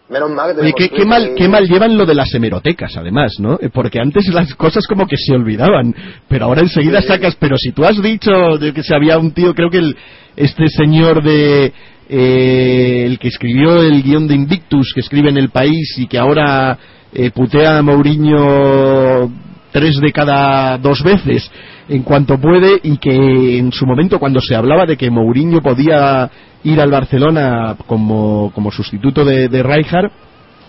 [0.08, 2.96] Menos mal que Oye, qué, qué mal, y- qué mal llevan lo de las hemerotecas,
[2.96, 3.54] además, ¿no?
[3.60, 5.92] Eh, Porque antes las cosas como que se olvidaban,
[6.28, 7.08] pero ahora enseguida Sí.
[7.08, 9.96] sacas, pero si tú has dicho de que se había un tío, creo que el,
[10.36, 11.72] este señor de,
[12.08, 16.18] eh, el que escribió el guion de Invictus, que escribe en El País y que
[16.18, 16.78] ahora
[17.12, 19.32] eh, putea a Mourinho
[19.72, 21.50] tres de cada dos veces
[21.88, 26.30] en cuanto puede y que en su momento cuando se hablaba de que Mourinho podía
[26.66, 29.62] ir al Barcelona como, como sustituto de, de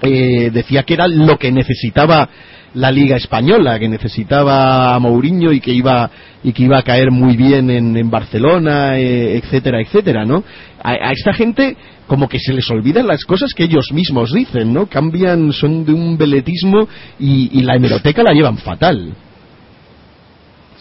[0.02, 2.30] eh, decía que era lo que necesitaba
[2.76, 6.10] la liga española, que necesitaba a Mourinho y que iba
[6.44, 10.44] y que iba a caer muy bien en, en Barcelona, eh, etcétera, etcétera, ¿no?
[10.84, 11.76] A, a esta gente
[12.06, 14.86] como que se les olvidan las cosas que ellos mismos dicen, ¿no?
[14.86, 16.88] Cambian, son de un veletismo
[17.20, 19.14] y, y la hemeroteca la llevan fatal.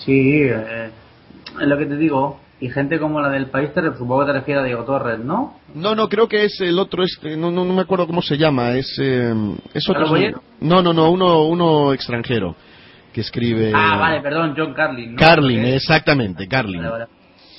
[0.04, 0.90] Sí, eh,
[1.60, 2.45] es lo que te digo.
[2.58, 5.58] Y gente como la del país, te supongo que te refieres a Diego Torres, ¿no?
[5.74, 8.38] No, no, creo que es el otro, este, no, no, no me acuerdo cómo se
[8.38, 9.34] llama, es, eh,
[9.74, 10.06] es otro.
[10.60, 12.56] No, no, no, uno, uno extranjero
[13.12, 13.72] que escribe.
[13.74, 15.12] Ah, vale, perdón, John Carlin.
[15.14, 15.18] ¿no?
[15.18, 16.78] Carlin, exactamente, Carlin.
[16.80, 17.06] Vale, vale.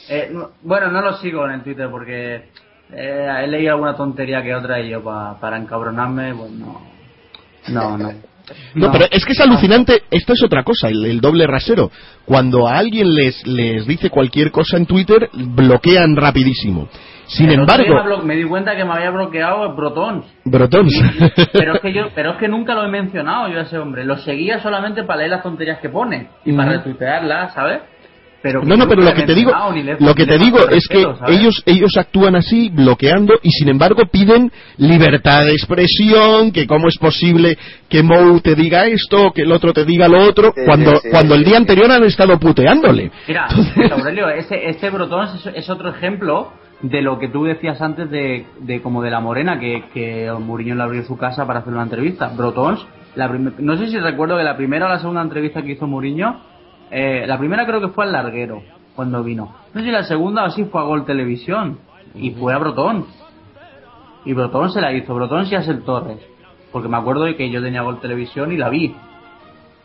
[0.10, 2.50] Eh, no- bueno, no lo sigo en el Twitter porque
[2.92, 6.82] eh, he leído alguna tontería que otra y yo pa- para encabronarme, pues no.
[7.70, 8.14] No, no.
[8.76, 11.92] No, pero es que es alucinante, esto es otra cosa, el, el doble rasero.
[12.26, 16.90] Cuando a alguien les, les dice cualquier cosa en Twitter, bloquean rapidísimo.
[17.28, 20.26] Sin embargo, me, di cuenta que me había bloqueado Brotons.
[20.46, 20.94] Brotons.
[21.52, 24.06] Pero es que yo, pero es que nunca lo he mencionado yo a ese hombre.
[24.06, 27.82] Lo seguía solamente para leer las tonterías que pone y para retuitearlas, ¿sabes?
[28.42, 29.52] Pero No, no, pero lo que te digo,
[30.00, 34.52] lo que te digo es que ellos ellos actúan así bloqueando y sin embargo piden
[34.78, 37.58] libertad de expresión, que cómo es posible
[37.90, 40.98] que Mou te diga esto, que el otro te diga lo otro, Sí, cuando sí,
[41.04, 41.62] sí, cuando el sí, día sí.
[41.62, 43.12] anterior han estado puteándole.
[43.28, 47.82] Mira, Entonces- Aurelio, ese, este Brotons es, es otro ejemplo de lo que tú decías
[47.82, 51.60] antes de, de como de la morena que, que Mourinho le abrió su casa para
[51.62, 52.28] hacer una entrevista.
[52.38, 52.86] Brotons,
[53.16, 56.40] la no sé si recuerdo que la primera o la segunda entrevista que hizo Mourinho,
[56.92, 58.62] eh, la primera creo que fue al larguero
[58.96, 59.54] cuando vino.
[59.74, 61.80] No sé si la segunda si fue a Gol Televisión
[62.16, 63.06] y fue a Brotons.
[64.26, 66.20] Y Brotons se la hizo, Brotons y Asel Torres.
[66.72, 68.96] Porque me acuerdo de que yo tenía Gol Televisión y la vi.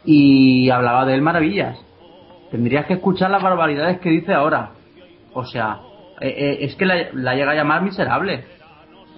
[0.04, 1.78] Y hablaba de él maravillas.
[2.50, 4.70] Tendrías que escuchar las barbaridades que dice ahora.
[5.32, 5.80] O sea,
[6.20, 8.44] eh, eh, es que la llega a llamar miserable.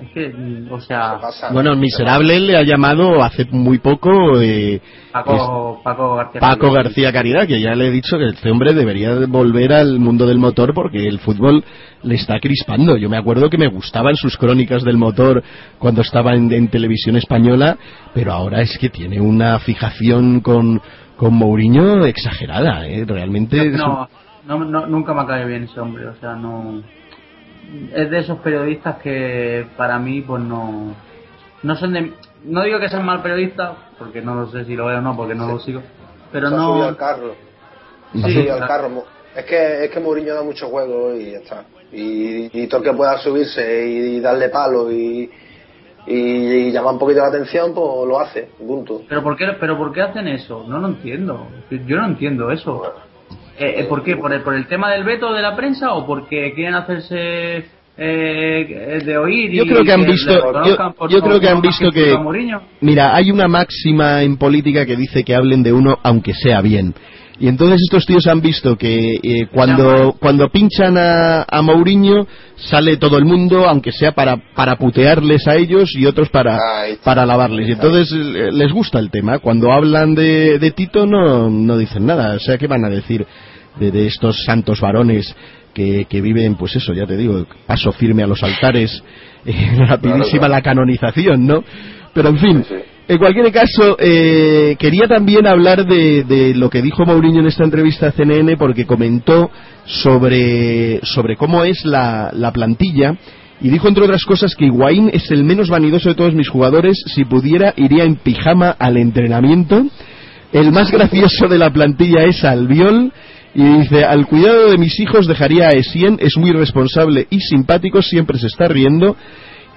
[0.00, 1.50] Es que, mm, o sea, pasa.
[1.52, 4.80] Bueno, el miserable le ha llamado hace muy poco eh,
[5.12, 6.40] Paco, Paco García.
[6.40, 6.82] Paco Caridad.
[6.84, 10.26] García Caridad, que ya le he dicho que este hombre debería de volver al mundo
[10.26, 11.64] del motor porque el fútbol
[12.02, 12.96] le está crispando.
[12.96, 15.42] Yo me acuerdo que me gustaban sus crónicas del motor
[15.78, 17.76] cuando estaba en, en televisión española,
[18.12, 20.82] pero ahora es que tiene una fijación con,
[21.16, 23.04] con Mourinho exagerada, ¿eh?
[23.06, 23.60] Realmente...
[23.70, 24.08] un-
[24.46, 26.06] no, no, nunca me ha caído bien ese hombre.
[26.06, 26.82] O sea, no.
[27.94, 30.94] Es de esos periodistas que para mí, pues no.
[31.62, 32.12] No son de.
[32.44, 35.16] No digo que sean mal periodistas, porque no lo sé si lo veo o no,
[35.16, 35.82] porque no lo sigo.
[36.30, 36.96] Pero Se ha subido al no.
[36.96, 37.34] carro.
[38.12, 38.66] Ha Sí, subido al claro.
[38.88, 39.04] carro.
[39.34, 41.64] Es que, es que Mourinho da mucho juego y ya está.
[41.92, 45.30] Y, y todo el que pueda subirse y, darle palo y,
[46.06, 48.50] y, y llamar un poquito la atención, pues lo hace.
[48.58, 49.02] Punto.
[49.08, 50.64] Pero ¿por qué, pero ¿por qué hacen eso?
[50.68, 51.48] No lo entiendo.
[51.70, 52.94] Yo no entiendo eso.
[53.58, 54.16] Eh, ¿Por qué?
[54.16, 57.64] ¿Por el, ¿Por el tema del veto de la prensa o porque quieren hacerse
[57.96, 59.54] eh, de oír?
[59.54, 60.32] y Yo creo que han visto,
[61.08, 62.16] yo, creo que han visto que,
[62.80, 66.94] mira, hay una máxima en política que dice que hablen de uno aunque sea bien.
[67.38, 72.26] Y entonces estos tíos han visto que eh, cuando, cuando pinchan a, a Mourinho
[72.56, 76.58] sale todo el mundo, aunque sea para, para putearles a ellos y otros para,
[77.02, 77.68] para alabarles.
[77.68, 79.40] Y entonces eh, les gusta el tema.
[79.40, 82.36] Cuando hablan de, de Tito no, no dicen nada.
[82.36, 83.26] O sea, ¿qué van a decir
[83.80, 85.34] de, de estos santos varones
[85.74, 89.02] que, que viven, pues eso, ya te digo, paso firme a los altares,
[89.44, 91.64] eh, rapidísima la canonización, ¿no?
[92.14, 92.93] Pero en fin, Sí, sí.
[93.06, 98.08] En cualquier caso, eh, quería también hablar de, lo que dijo Mourinho en esta entrevista
[98.08, 99.50] a CNN porque comentó
[99.84, 103.14] sobre, sobre cómo es la, la plantilla
[103.60, 106.96] y dijo entre otras cosas que Higuaín es el menos vanidoso de todos mis jugadores,
[107.06, 109.84] si pudiera iría en pijama al entrenamiento.
[110.52, 113.12] El más gracioso de la plantilla es Albiol
[113.54, 118.02] y dice, al cuidado de mis hijos dejaría a Essien, es muy responsable y simpático,
[118.02, 119.16] siempre se está riendo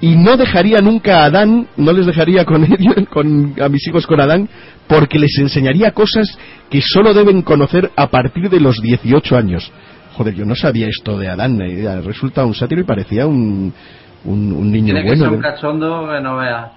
[0.02, 4.06] y no dejaría nunca a Adán, no les dejaría con ellos, con, a mis hijos
[4.06, 4.48] con Adán,
[4.88, 6.38] porque les enseñaría cosas
[6.70, 9.72] que solo deben conocer a partir de los 18 años.
[10.14, 13.74] Joder, yo no sabía esto de Adán, eh, resulta un sátiro y parecía un,
[14.26, 15.26] un, un niño Tiene que bueno.
[15.26, 16.72] ser un cachondo que no veas.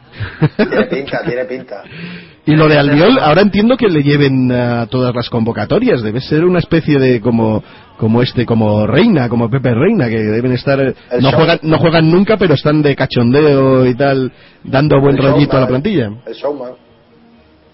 [0.57, 1.83] Tiene pinta, tiene pinta.
[2.47, 6.03] Y lo de Albiol, ahora entiendo que le lleven a todas las convocatorias.
[6.03, 7.63] Debe ser una especie de como
[7.99, 10.81] como este, como Reina, como Pepe Reina, que deben estar.
[10.81, 11.39] El No show.
[11.39, 14.33] juegan, no juegan nunca, pero están de cachondeo y tal,
[14.65, 16.11] dando buen El rollito a la plantilla.
[16.27, 16.73] El showman.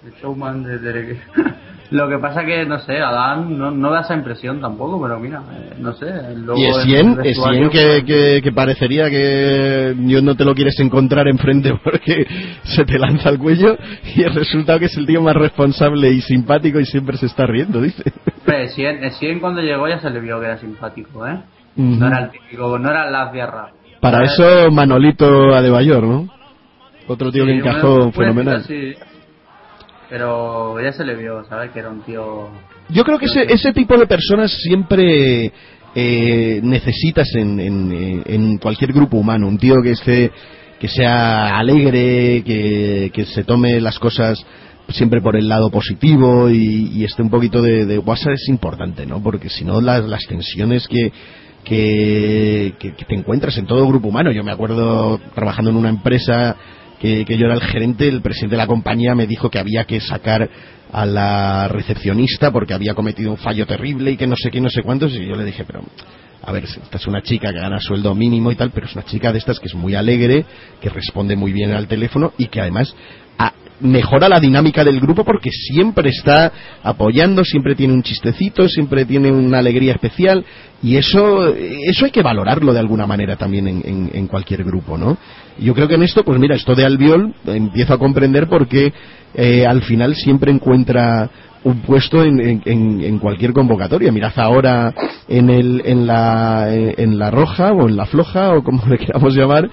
[0.05, 1.17] El showman de, de-
[1.91, 5.41] Lo que pasa que, no sé, Adán no, no da esa impresión tampoco, pero mira,
[5.53, 6.07] eh, no sé.
[6.35, 10.45] luego Y Essien, el vestuario, Essien que, pues, que, que parecería que Dios no te
[10.45, 12.27] lo quieres encontrar enfrente porque
[12.65, 13.77] se te lanza al cuello
[14.17, 17.47] y el resultado que es el tío más responsable y simpático y siempre se está
[17.47, 18.03] riendo, dice.
[18.41, 21.39] Hombre, Essien, Essien cuando llegó ya se le vio que era simpático, ¿eh?
[21.77, 22.01] Ujú.
[22.01, 23.69] No era el típico, no era la Sierra.
[24.01, 26.29] Para eso Manolito Adebayor, ¿no?
[27.09, 28.65] Otro tío que Sí, encajó una- fenomenal.
[28.65, 28.93] Sí.
[30.09, 31.71] Pero ya se le vio, ¿sabes?
[31.73, 32.49] Que era un tío.
[32.91, 35.53] Yo creo que ese, ese tipo de personas siempre
[35.95, 39.49] eh, necesitas en, en, en cualquier grupo humano.
[39.49, 40.31] Un tío que esté
[40.79, 44.39] que sea alegre, que, que se tome las cosas
[44.91, 49.07] siempre por el lado positivo y, y esté un poquito de, de WhatsApp es importante,
[49.07, 49.21] ¿no?
[49.23, 51.11] Porque si no las, las tensiones que,
[51.65, 54.31] que- que te encuentras en todo grupo humano.
[54.33, 56.55] Yo me acuerdo trabajando en una empresa
[57.01, 60.01] que, yo era el gerente, el presidente de la compañía me dijo que había que
[60.01, 60.49] sacar
[60.93, 64.71] a la recepcionista porque había cometido un fallo terrible y que no sé qué, no
[64.71, 65.13] sé cuántos.
[65.13, 65.83] Y yo le dije, pero
[66.43, 69.05] a ver, esta es una chica que gana sueldo mínimo y tal, pero es una
[69.05, 70.45] chica de estas que es muy alegre,
[70.81, 72.95] que responde muy bien al teléfono y que además
[73.79, 76.51] mejora la dinámica del grupo porque siempre está
[76.83, 80.43] apoyando, siempre tiene un chistecito, siempre tiene una alegría especial
[80.83, 85.19] y eso, eso hay que valorarlo de alguna manera también en cualquier grupo, ¿no?
[85.59, 88.67] Yo creo que en esto, pues mira, esto de Albiol eh, empiezo a comprender por
[88.69, 88.93] qué
[89.35, 91.29] eh, al final siempre encuentra
[91.65, 94.13] un puesto en, en- en- en cualquier convocatoria.
[94.13, 94.95] Mirad ahora
[95.29, 98.99] en, el, en, la, eh, en la roja o en la floja o como le
[99.05, 99.69] queramos llamar,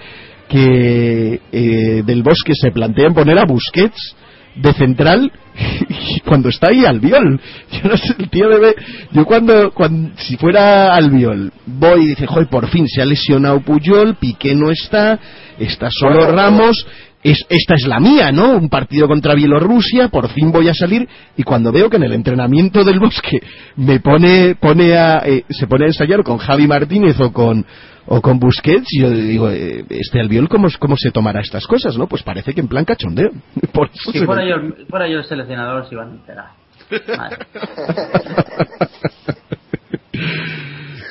[0.49, 4.15] que eh, del bosque se plantean poner a Busquets
[4.55, 5.31] de central
[6.25, 7.39] cuando está ahí Albiol.
[7.71, 8.75] Yo no sé, el tío debe.
[9.11, 13.61] Yo cuando, cuando si fuera Albiol, voy y dice, joder, por fin se ha lesionado
[13.61, 15.19] Puyol, Piqué no está,
[15.59, 16.85] está solo Ramos.
[17.23, 18.57] Es, esta es la mía, ¿no?
[18.57, 22.11] Un partido contra Bielorrusia, por fin voy a salir y cuando veo que en el
[22.11, 23.41] entrenamiento del bosque
[23.77, 27.65] me pone, pone a, eh, se pone a ensayar con Javi Martínez o con,
[28.05, 32.07] o con Busquets, yo digo, eh, este Albiol, ¿cómo, ¿cómo se tomará estas cosas, no?
[32.07, 33.31] Pues parece que en plan cachondeo.
[33.73, 36.47] Por eso Si fuera me- yo, fuera yo el seleccionador, se iban a enterar.
[37.17, 37.37] Vale.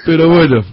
[0.05, 0.64] Pero bueno.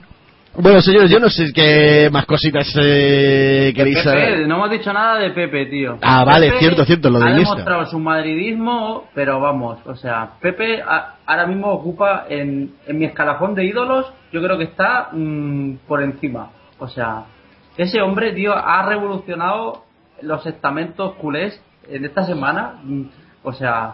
[0.56, 4.46] Bueno, señores, yo no sé qué más cositas eh, queréis saber.
[4.48, 5.98] no hemos dicho nada de Pepe, tío.
[6.02, 10.32] Ah, vale, Pepe cierto, cierto, lo de Ha demostrado su madridismo, pero vamos, o sea,
[10.42, 15.10] Pepe a- ahora mismo ocupa en, en mi escalafón de ídolos, yo creo que está
[15.14, 16.50] mm, por encima.
[16.80, 17.24] O sea,
[17.78, 19.84] ese hombre, tío, ha revolucionado
[20.22, 22.74] los estamentos culés en esta semana.
[22.84, 23.04] mm,
[23.44, 23.94] O sea,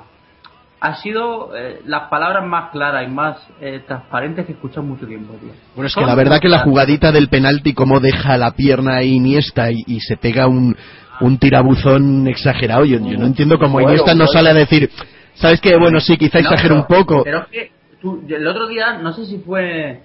[0.88, 5.08] ha sido eh, las palabras más claras y más eh, transparentes que he escuchado mucho
[5.08, 5.52] tiempo, tío.
[5.76, 9.04] Bueno, es que la verdad que la jugadita del penalti, como deja la pierna a
[9.04, 10.76] Iniesta y, y se pega un,
[11.22, 14.32] un tirabuzón exagerado, yo, yo no entiendo cómo Bueno, Iniesta no bueno.
[14.34, 14.90] sale a decir,
[15.34, 15.76] ¿sabes qué?
[15.78, 17.24] Bueno, sí, quizá No, exagero un poco.
[17.24, 17.72] Pero es que
[18.02, 20.02] tú- el otro día, no sé si fue,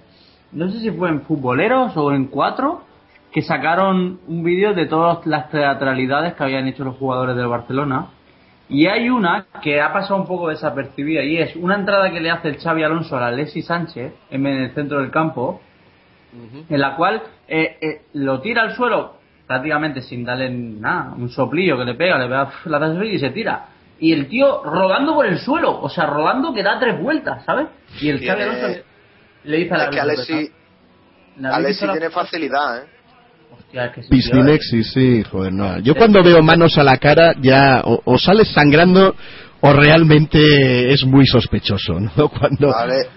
[0.51, 2.81] no sé si fue en Futboleros o en Cuatro,
[3.31, 8.07] que sacaron un vídeo de todas las teatralidades que habían hecho los jugadores del Barcelona.
[8.71, 12.31] Y hay una que ha pasado un poco desapercibida y es una entrada que le
[12.31, 15.61] hace el Xavi Alonso a la Alexis Sánchez en el centro del campo,
[16.69, 19.15] en la cual eh, eh, lo tira al suelo
[19.45, 23.31] prácticamente sin darle nada, un soplillo que le pega, le pega la da y se
[23.31, 23.65] tira.
[23.99, 27.67] Y el tío rodando por el suelo, o sea, rodando que da tres vueltas, ¿sabes?
[27.99, 28.81] Y el Xavi Alonso
[29.43, 32.87] le dice a la Es que Alexi, ¿Le habéis Alexi visto la- tiene facilidad, ¿eh?
[33.71, 35.79] Hostia, es que sí, Piscinexis, sí, joder, no.
[35.79, 39.15] Yo cuando veo manos a la cara, ya o, o sales sangrando
[39.61, 42.29] o realmente es muy sospechoso, ¿no?
[42.39, 42.75] Cuando...
[42.75, 43.07] Ale-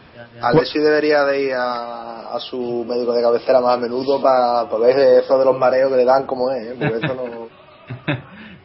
[0.41, 5.23] Alexi debería de ir a, a su médico de cabecera más a menudo para ver
[5.23, 6.77] eso de los mareos que le dan como es, ¿eh?
[6.79, 7.49] Porque eso no...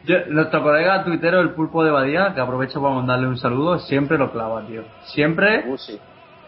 [0.04, 4.18] Yo- nuestro colega tuitero, el pulpo de Badía, que aprovecho para mandarle un saludo, siempre
[4.18, 4.82] lo clava, tío.
[5.06, 5.64] Siempre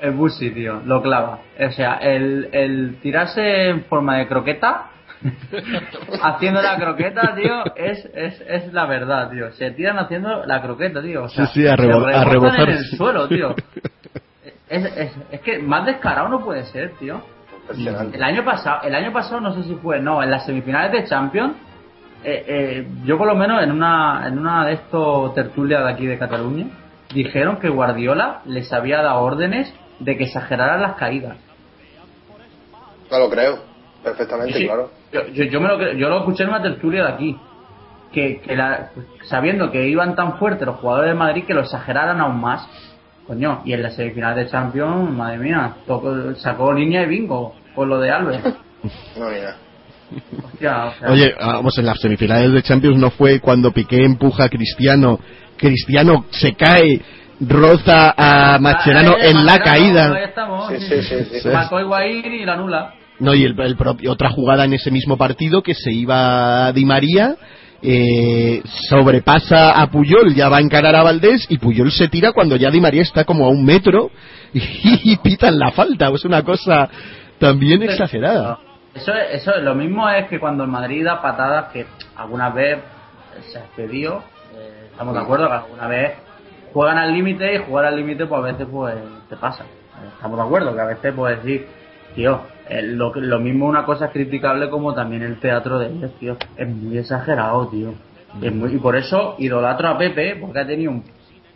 [0.00, 1.38] el Busi, tío, lo clava.
[1.66, 4.90] O sea, el, el tirarse en forma de croqueta,
[6.22, 9.52] haciendo la croqueta, tío, es, es, es la verdad, tío.
[9.52, 11.24] Se tiran haciendo la croqueta, tío.
[11.24, 12.68] O sea, Sí, sí, a se rebo- a rebotan rebozar.
[12.70, 13.54] en el suelo, tío.
[14.68, 17.20] Es, es, es que más descarado no puede ser, tío.
[17.76, 21.04] El año pasado, el año pasado no sé si fue, no, en las semifinales de
[21.04, 21.54] Champions,
[22.24, 26.06] eh, eh, yo por lo menos en una, en una de estos tertulias de aquí
[26.06, 26.68] de Cataluña,
[27.12, 31.36] dijeron que Guardiola les había dado órdenes de que exageraran las caídas.
[33.10, 33.58] No lo creo,
[34.02, 34.90] perfectamente, Sí, claro.
[35.12, 37.36] Yo, yo, yo me lo, yo lo escuché en una tertulia de aquí.
[38.12, 38.90] Que, que la-
[39.24, 42.68] sabiendo que iban tan fuertes los jugadores de Madrid que lo exageraran aún más.
[43.26, 47.88] Coño, y en la semifinal de Champions, madre mía, tocó- sacó línea de bingo con
[47.88, 48.40] lo de Alves.
[49.16, 49.56] No, mira.
[50.44, 54.44] Hostia, o sea, Oye, vamos, en las semifinales de Champions no fue cuando Piqué empuja
[54.44, 55.18] a Cristiano,
[55.56, 57.00] Cristiano se cae,
[57.40, 60.20] roza a Mascherano eh, en la Mascherano, Ahí caída.
[60.24, 60.68] estamos.
[60.68, 61.40] Sí, sí, sí, sí.
[61.40, 61.48] Sí.
[61.48, 62.92] Marcó Higuaín y la nula.
[63.18, 66.84] No, y el, el propio- otra jugada en ese mismo partido que se iba Di
[66.84, 67.36] María,
[67.80, 72.56] eh, sobrepasa a Puyol, ya va a encarar a Valdés y Puyol se tira cuando
[72.56, 74.10] ya Di María está como a un metro
[74.54, 76.08] y, pitan la falta.
[76.14, 76.88] Es una cosa
[77.38, 78.58] también exagerada.
[78.94, 81.86] Eso, es- eso es- lo mismo es que cuando el Madrid da patadas que
[82.16, 82.80] algunas veces
[83.50, 84.22] se ha excedido.
[84.56, 86.12] Eh, estamos de acuerdo que alguna vez
[86.72, 88.94] juegan al límite y jugar al límite pues a veces pues
[89.28, 89.64] te pasa.
[90.16, 91.66] Estamos de acuerdo que a veces puedes decir,
[92.14, 96.10] tío, eh, lo, lo mismo una cosa es criticable como también el teatro de ellos,
[96.18, 96.36] tío.
[96.56, 97.92] Es muy exagerado, tío.
[98.40, 101.04] Es muy- y por eso idolatro a Pepe porque ha tenido un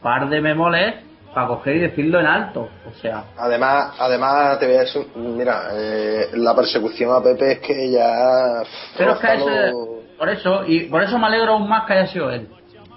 [0.02, 0.94] par de memoles
[1.34, 2.68] para coger y decirlo en alto.
[2.88, 7.58] O sea, Además, además te voy a decir, mira, eh, la persecución a Pepe es
[7.60, 8.62] que ya...
[8.96, 9.72] pero es que ese-
[10.18, 12.48] por eso, y por eso me alegro aún más que haya sido él.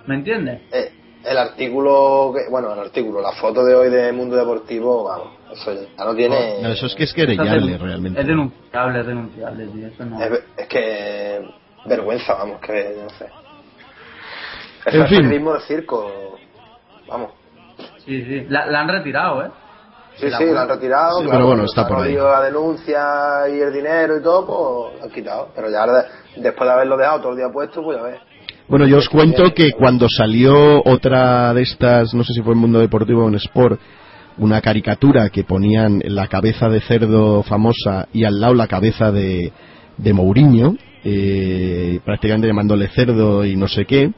[0.06, 0.62] ¿Me entiendes?
[0.72, 0.92] eh,
[1.26, 5.74] el artículo, que, bueno, el artículo, la foto de hoy de Mundo Deportivo, vamos, eso
[5.98, 6.62] ya no tiene...
[6.62, 8.22] No, eso es que es Eso es querellable, denun- realmente.
[8.22, 9.88] Es denunciable, es denunciable, tío.
[9.88, 10.22] Eso no.
[10.22, 11.42] Es, es que
[11.86, 13.26] vergüenza, vamos, que no sé.
[14.86, 15.18] Es En el fin.
[15.18, 16.36] periodismo de circo,
[17.08, 17.32] vamos.
[18.06, 18.46] Sí, sí.
[18.50, 19.50] La, la han retirado, ¿eh?
[20.18, 21.20] Sí, La sí, lo han retirado.
[21.20, 22.14] Sí, claro, pero bueno, está por ahí.
[22.16, 23.00] la denuncia
[23.50, 24.46] y el dinero y todo,
[24.92, 25.50] pues lo han quitado.
[25.56, 28.20] Pero ya de- después de haberlo dejado todo el día puesto, pues ya ves.
[28.68, 32.60] Bueno, yo os cuento que cuando salió otra de estas, no sé si fue en
[32.60, 33.80] Mundo Deportivo o en Sport,
[34.40, 39.52] una caricatura que ponían la cabeza de cerdo famosa y al lado la cabeza de,
[39.98, 44.12] de Mourinho, eh, prácticamente llamándole cerdo y no sé qué,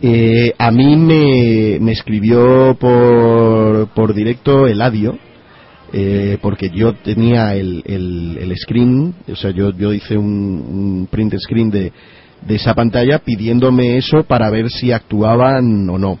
[0.00, 5.18] eh, a mí me, me escribió por, por directo Eladio,
[5.92, 11.08] eh, porque yo tenía el, el, el screen, o sea, yo, yo hice un, un
[11.10, 11.92] print screen de,
[12.46, 16.18] de esa pantalla pidiéndome eso para ver si actuaban o no.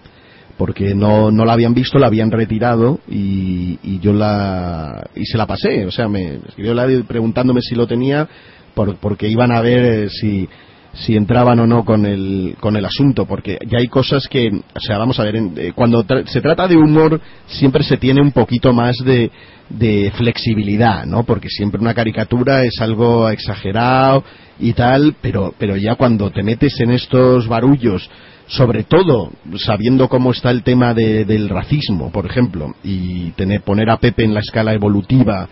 [0.58, 5.08] Porque no, no la habían visto, la habían retirado y, y yo la.
[5.14, 5.86] y se la pasé.
[5.86, 8.28] O sea, me escribió Eladio preguntándome si lo tenía,
[8.74, 10.48] por, porque iban a ver eh, si,
[10.94, 14.80] si entraban o no con el, con el asunto, porque ya hay cosas que, o
[14.80, 18.32] sea, vamos a ver, en- eh, cuando se trata de humor siempre se tiene un
[18.32, 19.30] poquito más de,
[19.68, 21.22] de flexibilidad, ¿no?
[21.22, 24.24] Porque siempre una caricatura es algo exagerado
[24.58, 28.10] y tal, pero, pero ya cuando te metes en estos barullos,
[28.48, 33.88] sobre todo sabiendo cómo está el tema de- del racismo, por ejemplo, y tener, poner
[33.90, 35.48] a Pepe en la escala evolutiva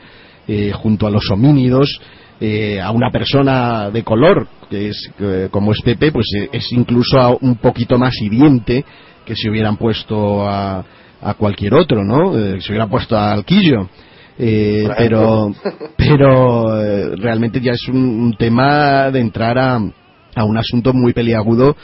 [0.49, 2.01] eh, junto a los homínidos,
[2.41, 6.71] eh, a una persona de color, que es eh, como es Pepe, pues eh, es
[6.73, 8.85] incluso a- un poquito más hiriente
[9.25, 10.85] que si hubieran puesto a,
[11.21, 12.39] a cualquier otro, ¿no?
[12.39, 13.89] Eh, si hubieran puesto a Alquillo.
[14.39, 15.55] Eh, Por pero
[15.97, 19.81] pero realmente ya es un, un tema de entrar a,
[20.35, 21.77] a un asunto muy peliagudo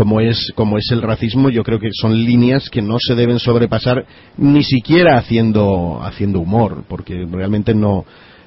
[0.00, 3.38] como es como es el racismo yo creo que son líneas que no se deben
[3.38, 4.06] sobrepasar
[4.38, 8.06] ni siquiera haciendo haciendo humor porque realmente no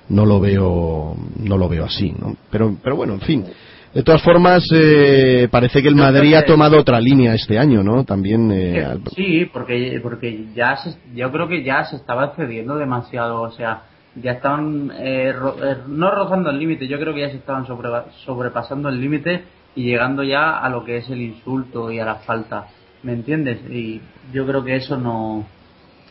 [0.10, 2.36] no lo veo no lo veo así ¿no?
[2.50, 3.46] pero pero bueno en fin
[3.94, 8.04] de todas formas eh, parece que el Madrid ha tomado otra línea este año no
[8.04, 13.42] también eh, Sí, porque, porque ya se, yo creo que ya se estaba excediendo demasiado,
[13.44, 13.84] o sea,
[14.16, 17.68] ya estaban eh, ro- eh, no rozando el límite, yo creo que ya se estaban
[17.68, 19.44] sobre- sobrepasando el límite
[19.76, 22.68] y llegando ya a lo que es el insulto y a la falta,
[23.04, 23.60] ¿me entiendes?
[23.70, 24.02] Y
[24.32, 25.46] yo creo que eso no,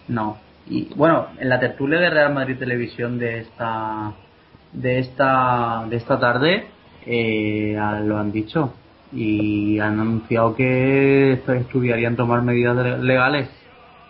[0.09, 0.37] no.
[0.69, 4.13] Y bueno, en la tertulia de Real Madrid Televisión de esta,
[4.73, 6.67] de esta, de esta tarde,
[7.07, 8.75] eh, lo han dicho
[9.13, 13.51] y han anunciado que estudiarían tomar medidas le- legales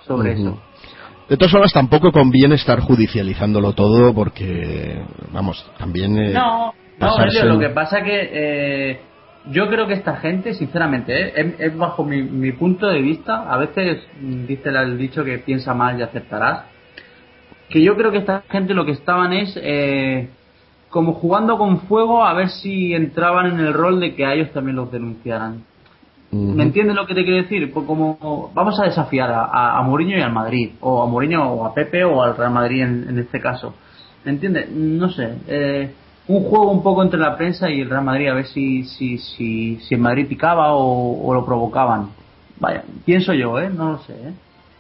[0.07, 0.59] sobre eso.
[1.29, 7.45] de todas formas tampoco conviene estar judicializándolo todo porque vamos también eh, No, no, Elio,
[7.47, 9.01] lo que pasa que eh,
[9.51, 13.53] yo creo que esta gente, sinceramente, eh, es, es bajo mi, mi punto de vista,
[13.53, 16.65] a veces mm, dice el dicho que piensa mal y aceptarás,
[17.69, 20.29] que yo creo que esta gente lo que estaban es eh,
[20.91, 24.51] como jugando con fuego a ver si entraban en el rol de que a ellos
[24.53, 25.65] también los denunciaran.
[26.31, 27.71] ¿Me entiendes lo que te quiero decir?
[27.75, 31.43] Pues como vamos a desafiar a, a, a Mourinho y al Madrid, o a Mourinho
[31.53, 33.75] o a Pepe o al Real Madrid en, en este caso.
[34.25, 34.71] ¿Me entiendes?
[34.71, 35.29] No sé.
[35.47, 35.91] eh,
[36.29, 39.19] un juego un poco entre la prensa y el Real Madrid a ver si si
[39.19, 42.11] si, si el Madrid picaba o, o lo provocaban.
[42.59, 43.69] Vaya, pienso yo, ¿eh?
[43.71, 44.33] No lo sé, ¿eh?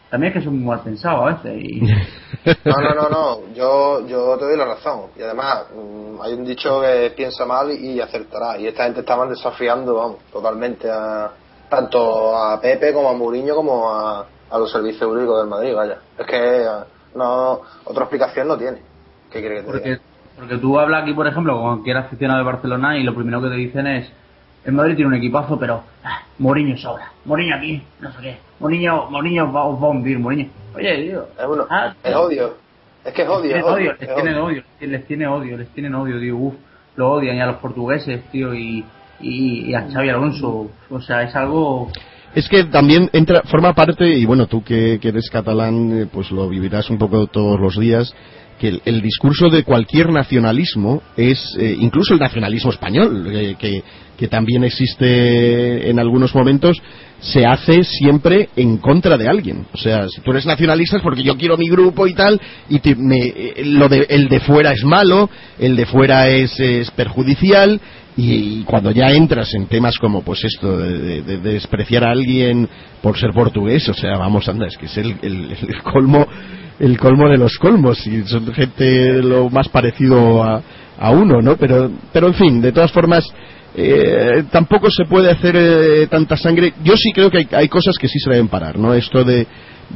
[0.08, 1.62] También es que soy muy mal pensado a veces.
[1.64, 1.80] Y...
[2.64, 3.54] No, no, no, no.
[3.54, 5.06] Yo, yo te doy la razón.
[5.16, 8.58] Y además, mm, hay un dicho que piensa mal y acertará.
[8.58, 11.30] Y esta gente estaban desafiando, vamos, totalmente a
[11.70, 15.98] tanto a Pepe como a Mourinho como a, a los servicios jurídicos del Madrid, vaya.
[16.18, 16.66] Es que eh,
[17.14, 18.82] no otra explicación no tiene.
[19.30, 20.02] ¿Qué quiere que te Porque, diga?
[20.36, 23.48] Porque tú hablas aquí, por ejemplo, con cualquier aficionado de Barcelona y lo primero que
[23.48, 24.12] te dicen es
[24.64, 27.10] el Madrid tiene un equipazo, pero ah, Mourinho sobra.
[27.24, 28.36] Mourinho aquí, no sé qué.
[28.60, 30.48] Mourinho, Mourinho va, os va a hundir, Mourinho.
[30.74, 31.24] Oye, tío.
[31.38, 32.54] Es, uno, ah, es odio.
[33.04, 33.56] Es que es odio.
[33.56, 34.44] les Es tienen odio, odio, les es tienen odio.
[34.46, 36.36] odio, les tienen odio, les tienen odio, tío.
[36.36, 36.54] Uf,
[36.96, 38.84] lo odian y a los portugueses, tío, y,
[39.20, 40.70] y, y a Xavi Alonso.
[40.90, 41.90] O sea, es algo...
[42.34, 46.30] Es que también entra, forma parte, y bueno, tú que, que eres catalán, eh, pues
[46.30, 48.14] lo vivirás un poco todos los días,
[48.62, 53.82] que el, discurso de cualquier nacionalismo es, eh, incluso el nacionalismo español, eh, que,
[54.16, 56.80] que también existe en algunos momentos,
[57.20, 59.66] se hace siempre en contra de alguien.
[59.72, 62.78] O sea, si tú eres nacionalista es porque yo quiero mi grupo y tal, y
[62.78, 66.88] te- me- eh, lo de, el de fuera es malo, el de fuera es, es
[66.92, 67.80] perjudicial,
[68.16, 72.68] y, cuando ya entras en temas como pues esto de, de- de despreciar a alguien
[73.02, 76.26] por ser portugués, o sea, vamos, anda, es que es el, el- colmo
[76.80, 80.62] el colmo de los colmos y son gente lo más parecido a,
[80.98, 81.56] a uno, ¿no?
[81.56, 83.24] Pero, pero en fin, de todas formas,
[83.76, 86.72] eh, tampoco se puede hacer eh, tanta sangre.
[86.82, 88.94] Yo sí creo que hay, hay cosas que sí se deben parar, ¿no?
[88.94, 89.46] Esto de,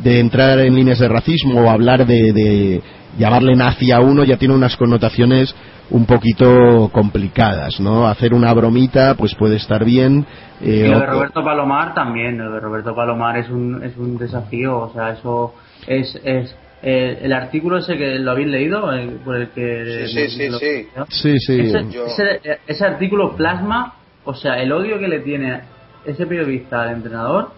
[0.02, 2.82] de entrar en líneas de racismo o hablar de, de
[3.18, 5.54] llamarle nazi a uno ya tiene unas connotaciones
[5.90, 8.08] un poquito complicadas, ¿no?
[8.08, 10.26] Hacer una bromita pues puede estar bien.
[10.60, 14.18] eh, Y lo de Roberto Palomar también, lo de Roberto Palomar es un, es un
[14.18, 15.54] desafío, o sea, eso
[15.86, 20.06] es, es eh, el artículo ese que lo habéis leído, eh, por el que...
[20.08, 20.88] Sí, sí, sí, lo- sí.
[21.08, 21.60] Sí, sí.
[21.60, 23.94] Ese, Yo- ese- ese artículo plasma,
[24.24, 25.60] o sea, el odio que le tiene
[26.04, 27.52] ese periodista al entrenador,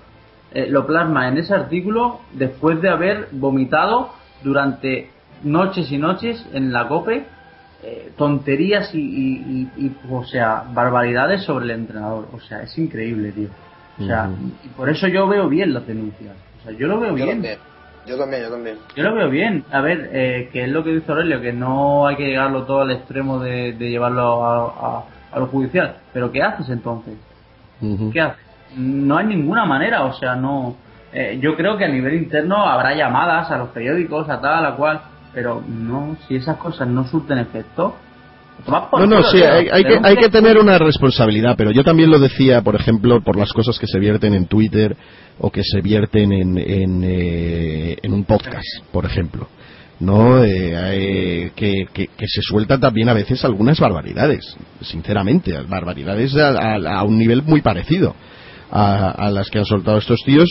[0.53, 4.11] eh, lo plasma en ese artículo después de haber vomitado
[4.43, 5.11] durante
[5.43, 7.27] noches y noches en la COPE
[7.85, 12.29] eh, tonterías y, y- y- y, o sea, barbaridades sobre el entrenador.
[12.33, 13.49] O sea, es increíble, tío.
[14.01, 14.29] O sea,
[14.65, 16.35] y por eso yo veo bien las denuncias.
[16.61, 17.29] O sea, yo lo veo Yo bien.
[17.31, 17.59] también.
[18.07, 18.77] Yo también, yo también.
[18.97, 19.65] Yo lo veo bien.
[19.71, 22.81] A ver, eh, que es lo que dice Aurelio, que no hay que llegarlo todo
[22.81, 25.97] al extremo de, de llevarlo a, a- a lo judicial.
[26.13, 27.15] Pero ¿qué haces entonces?
[28.13, 28.39] ¿Qué haces?
[28.77, 30.75] No hay ninguna manera, o sea, no.
[31.13, 34.75] eh, yo creo que a nivel interno habrá llamadas a los periódicos, a tal, a
[34.77, 35.01] cual,
[35.39, 37.95] pero no, si esas cosas no surten efecto.
[38.67, 42.19] No, no, sí, hay, hay que, hay que tener una responsabilidad, pero yo también lo
[42.19, 44.97] decía, por ejemplo, por las cosas que se vierten en Twitter
[45.39, 49.47] o que se vierten en, en, eh, en un podcast, por ejemplo.
[50.01, 50.43] ¿no?
[50.43, 56.49] Eh, eh, que, que- que se sueltan también a veces algunas barbaridades, sinceramente, barbaridades a,
[56.49, 58.13] a- a un nivel muy parecido
[58.73, 60.49] a, a las que han soltado estos tíos.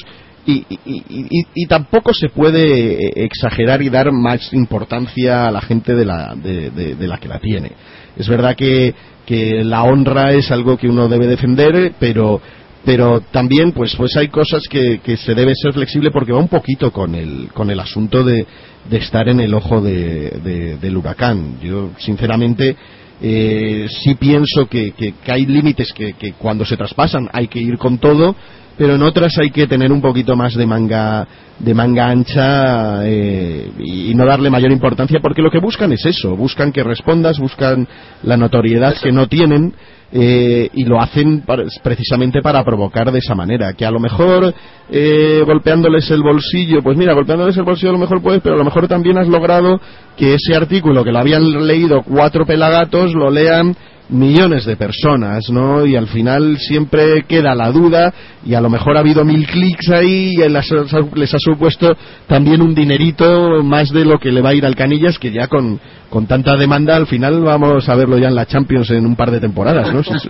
[0.48, 0.80] Y, y-
[1.10, 6.06] y- y- tampoco se puede eh, exagerar y dar más importancia a la gente de
[6.06, 7.74] la, de, la que la tiene.
[8.16, 8.96] Es verdad que,
[9.26, 12.42] que la honra es algo que uno debe defender, pero
[12.86, 16.48] pero también pues pues hay cosas que, que se debe ser flexible porque va un
[16.48, 18.46] poquito con el con el asunto de,
[18.90, 22.78] de estar en el ojo de- de- del huracán yo sinceramente
[23.22, 27.98] eh, sí pienso que, que- hay límites que cuando se traspasan hay que ir con
[27.98, 28.36] todo
[28.78, 31.28] pero en otras hay que tener un poquito más de manga
[31.60, 36.36] de manga ancha eh, y, no darle mayor importancia porque lo que buscan es eso
[36.36, 37.88] buscan que respondas buscan
[38.24, 39.74] la notoriedad que no tienen
[40.12, 41.44] eh, y lo hacen
[41.84, 44.54] precisamente para provocar de esa manera que a lo mejor
[44.90, 48.60] eh, golpeándoles el bolsillo pues mira golpeándoles el bolsillo a lo mejor puedes pero a
[48.60, 49.80] lo mejor también has logrado
[50.16, 53.76] que ese artículo que lo habían leído cuatro pelagatos lo lean
[54.10, 55.86] millones de personas, ¿no?
[55.86, 58.14] Y al final siempre queda la duda
[58.46, 61.96] y a lo mejor ha habido mil clics ahí y les ha, les ha supuesto
[62.28, 65.48] también un dinerito más de lo que le va a ir al Canillas que ya
[65.48, 65.80] con,
[66.10, 69.32] con tanta demanda al final vamos a verlo ya en la Champions en un par
[69.32, 70.04] de temporadas, ¿no?
[70.04, 70.30] Si,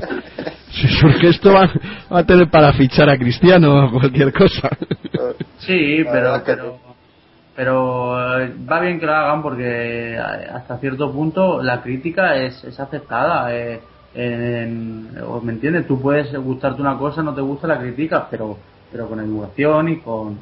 [0.72, 1.70] si surge esto va,
[2.12, 4.70] va a tener para fichar a Cristiano o cualquier cosa.
[5.60, 6.87] Sí, pero, pero,
[7.58, 12.64] pero eh, va bien que lo hagan porque eh, hasta cierto punto la crítica es,
[12.64, 13.53] es aceptada.
[13.53, 13.82] eh,
[14.14, 15.12] en-
[15.43, 15.88] ¿Me entiendes?
[15.88, 18.58] Tú puedes gustarte una cosa, no te gusta la crítica, pero,
[18.91, 20.38] pero con educación y con,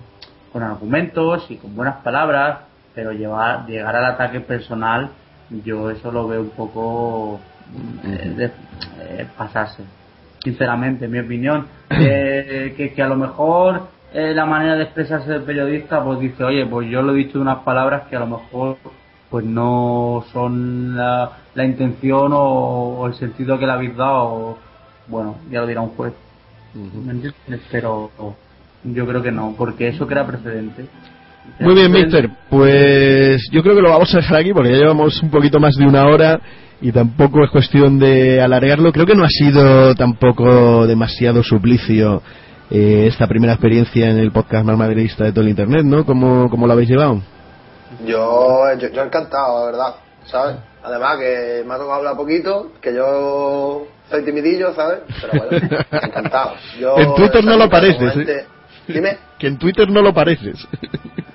[0.52, 2.60] con argumentos y con buenas palabras,
[2.94, 5.10] pero llevar, llegar al ataque personal,
[5.64, 7.40] yo eso lo veo un poco
[8.06, 8.52] eh, de-
[9.22, 9.84] eh, pasarse
[10.44, 15.44] sinceramente, en mi opinión, que, que a lo mejor eh, la manera de expresarse del
[15.44, 18.28] periodista, pues dice, oye, pues yo lo he dicho de unas palabras que a lo
[18.28, 18.78] mejor
[19.30, 24.58] pues no son la, la intención o, o el sentido que le habéis dado,
[25.08, 26.14] bueno, ya lo dirá un juez.
[26.74, 27.62] ¿Me entiendes?
[27.72, 28.12] Pero
[28.84, 30.86] yo creo que no, porque eso crea precedente.
[31.60, 32.30] Muy bien, mister.
[32.50, 35.76] Pues yo creo que lo vamos a dejar aquí porque ya llevamos un poquito más
[35.76, 36.40] de una hora
[36.82, 38.92] y tampoco es cuestión de alargarlo.
[38.92, 42.22] Creo que no ha sido tampoco demasiado suplicio
[42.70, 46.06] eh, esta primera experiencia en el podcast más madridista de todo el Internet, ¿no?
[46.06, 47.22] ¿Cómo, cómo lo habéis llevado?
[48.06, 50.58] Yo, yo, yo encantado, la verdad, ¿sabes?
[50.84, 55.00] Además que me ha tocado hablar poquito, que yo soy timidillo, ¿sabes?
[55.22, 56.56] Pero bueno, encantado.
[56.80, 58.46] Yo, En Twitter no lo pareces, ¿eh?
[58.88, 59.18] Dime.
[59.40, 60.68] Que en Twitter no lo pareces.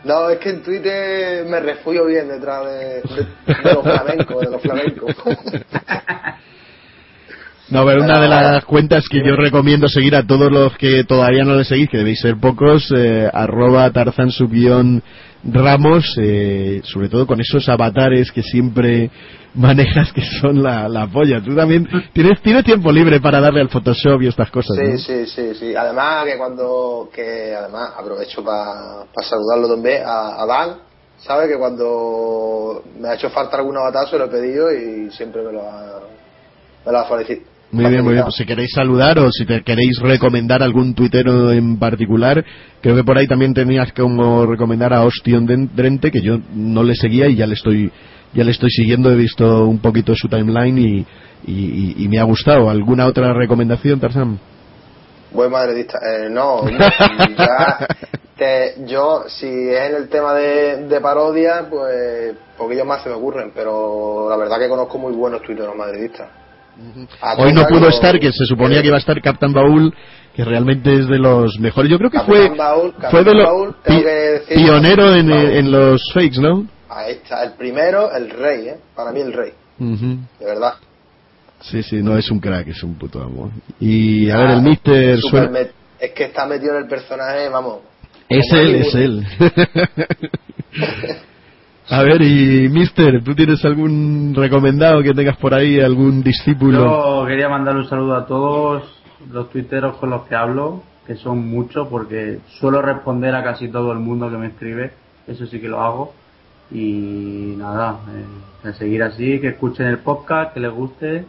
[0.05, 4.51] No, es que en Twitter me refugio bien detrás de, de, de los flamencos, de
[4.51, 5.17] los flamencos.
[7.71, 11.45] No, pero una de las cuentas que yo recomiendo seguir a todos los que todavía
[11.45, 15.03] no le seguís, que debéis ser pocos, eh, arroba tarzan subión
[15.43, 19.11] Ramos, eh, sobre todo con esos avatares que siempre
[19.55, 21.41] manejas que son la, la polla.
[21.43, 24.99] Tú también tienes, tienes tiempo libre para darle al Photoshop y estas cosas, Sí, ¿no?
[24.99, 25.75] sí, sí, sí.
[25.75, 30.77] Además que cuando, que además aprovecho para saludarlo también a, a Dan,
[31.19, 35.43] sabe que cuando me ha hecho falta algún avatar se lo he pedido y siempre
[35.43, 36.01] me lo ha,
[36.85, 37.07] me lo ha.
[37.73, 38.25] Muy bien, muy bien.
[38.25, 42.45] Pues si queréis saludar o si te queréis recomendar algún tuitero en particular,
[42.81, 46.95] creo que por ahí también tenías como recomendar a Ostion Drente, que yo no le
[46.97, 47.91] seguía y ya le estoy
[48.33, 50.99] ya le estoy siguiendo, he visto un poquito su timeline y,
[51.47, 52.71] y, y- y me ha gustado.
[52.71, 54.39] ¿Alguna otra recomendación, Tarzán?
[55.33, 55.99] Buen madridista.
[55.99, 56.79] Eh, no, no,
[57.39, 57.87] ya
[58.37, 63.17] te- yo, si es en el tema de, de parodia, pues poquillos más se me
[63.17, 66.29] ocurren, pero la verdad que conozco muy buenos tuiteros madridistas.
[67.39, 69.95] Hoy no pudo lo- estar, que se suponía que iba a estar Captain Baúl,
[70.35, 71.91] que realmente es de los mejores.
[71.91, 73.33] Yo creo que fue, Baúl, fue de
[73.85, 76.67] que decir- pionero en, en los fakes, ¿no?
[76.89, 78.77] Ahí está, el primero, el rey, ¿eh?
[78.97, 80.17] Para mí el rey, Ujú.
[80.41, 80.75] de verdad.
[81.61, 83.53] Sí, sí, no es un crack, es un puto amo.
[83.79, 85.69] Y a Ah, ver, el Mister Super suena-
[86.01, 87.81] Es que está metido en el personaje, vamos.
[88.29, 89.27] Es él, es él.
[91.91, 96.85] a ver, y Mister, ¿tú tienes algún recomendado que tengas por ahí, algún discípulo?
[96.85, 98.85] Yo quería mandar un saludo a todos
[99.33, 103.91] los tuiteros con los que hablo, que son muchos, porque suelo responder a casi todo
[103.93, 104.93] el mundo que me escribe,
[105.27, 106.15] eso sí que lo hago.
[106.71, 111.25] Y nada, eh, a seguir así, que escuchen el podcast, que les guste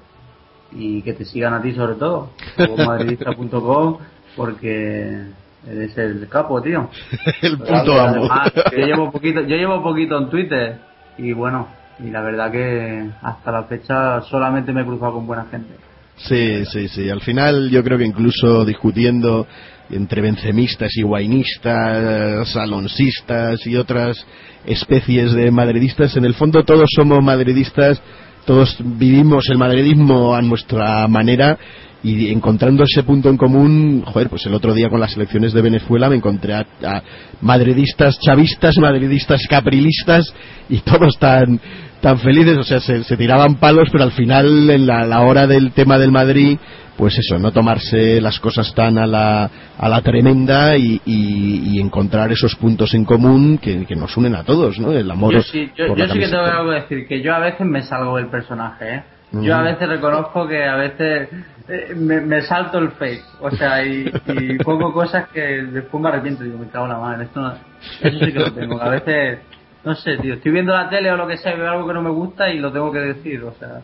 [0.73, 2.29] y que te sigan a ti sobre todo,
[2.85, 3.97] madridista.com,
[4.35, 5.23] porque
[5.67, 6.89] eres el capo, tío.
[7.41, 8.29] el puto amo.
[8.71, 10.79] Yo llevo poquito, yo llevo poquito en Twitter
[11.17, 11.67] y bueno,
[11.99, 15.73] y la verdad que hasta la fecha solamente me he cruzado con buena gente.
[16.17, 17.09] Sí, sí, sí.
[17.09, 19.47] Al final yo creo que incluso discutiendo
[19.89, 24.25] entre bencemistas y guainistas, alonsistas y otras
[24.65, 28.01] especies de madridistas, en el fondo todos somos madridistas,
[28.45, 31.57] todos vivimos el madridismo a nuestra manera
[32.03, 35.61] y encontrando ese punto en común, joder, pues el otro día con las elecciones de
[35.61, 37.03] Venezuela me encontré a, a
[37.41, 40.34] madridistas chavistas, madridistas caprilistas
[40.69, 41.60] y todos tan
[42.02, 45.45] tan felices, o sea, se, se tiraban palos, pero al final en la, la hora
[45.45, 46.57] del tema del Madrid,
[46.98, 49.48] pues eso, no tomarse las cosas tan a la,
[49.78, 54.34] a la tremenda y, y- y encontrar esos puntos en común que, que nos unen
[54.34, 54.91] a todos, ¿no?
[54.94, 56.57] El amor Yo sí, yo, por yo la sí que tengo camiseta.
[56.57, 59.03] algo que decir, que yo a veces me salgo del personaje, ¿eh?
[59.33, 61.29] Yo a veces reconozco que a veces
[61.69, 65.41] eh, me, me salto el fake, o sea, y, y pongo cosas que
[65.71, 68.39] después me arrepiento y digo, me cago en la madre, esto no, eso sí que
[68.39, 69.39] lo tengo, que a veces,
[69.85, 71.93] no sé, tío, estoy viendo la tele o lo que sea y veo algo que
[71.93, 73.81] no me gusta y lo tengo que decir, o sea...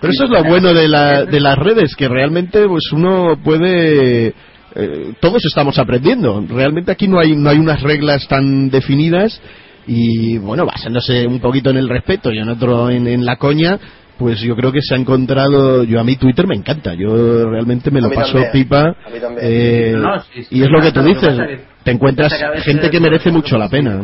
[0.00, 4.34] Pero eso es lo bueno de, la, de las redes, que realmente pues uno puede...
[4.74, 6.44] eh, todos estamos aprendiendo.
[6.48, 9.40] Realmente aquí no hay, no hay unas reglas tan definidas
[9.86, 13.78] y, bueno, basándose un poquito en el respeto y en otro en, en la coña,
[14.18, 15.82] pues yo creo que se ha encontrado...
[15.84, 16.94] Yo a mí Twitter me encanta.
[16.94, 18.96] Yo realmente me lo paso también, pipa.
[19.40, 21.36] eh, No, sí, sí, y es lo que tú dices.
[21.36, 24.02] que- Te encuentras que gente que merece mucho la pena.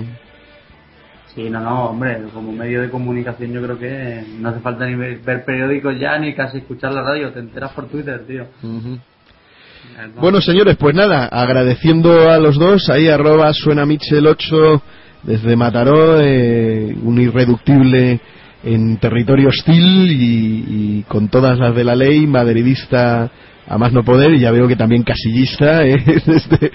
[1.35, 4.97] Sí, no, no, hombre, como medio de comunicación yo creo que no hace falta ni
[4.97, 8.47] ver, ver periódicos ya ni casi escuchar la radio, te enteras por Twitter, tío.
[8.62, 10.20] No.
[10.20, 14.82] Bueno, señores, pues nada, agradeciendo a los dos, ahí arroba suena Michel 8
[15.23, 18.20] desde Mataró, eh, un irreductible
[18.65, 20.65] en territorio hostil y,
[20.99, 23.31] y con todas las de la ley, madridista
[23.69, 25.97] a más no poder, y ya veo que también casillista, eh,
[26.27, 26.73] desde-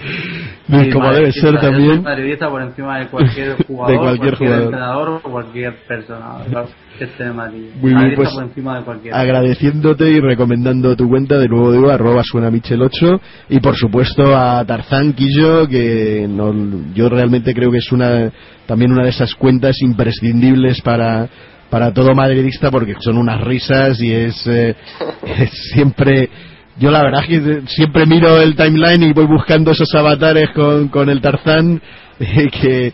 [0.67, 2.01] Sí, como debe ser también.
[2.01, 4.63] madridista por encima de cualquier jugador, De cualquier jugador.
[4.63, 7.65] entrenador o cualquier persona claro, que esté en Madrid.
[7.81, 9.13] Muy bien, Madridista pues, por encima de cualquier.
[9.13, 14.35] agradeciéndote y recomendando tu cuenta, de nuevo digo, arroba suena Michel 8 y por supuesto
[14.35, 18.31] a Tarzán Quillo, que no- yo realmente creo que es una
[18.65, 21.27] también una de esas cuentas imprescindibles para
[21.69, 24.75] para todo madridista porque son unas risas y es, eh,
[25.39, 26.29] es siempre
[26.77, 30.89] yo la verdad es que siempre miro el timeline y voy buscando esos avatares con,
[30.89, 31.81] con el Tarzán
[32.19, 32.93] eh, que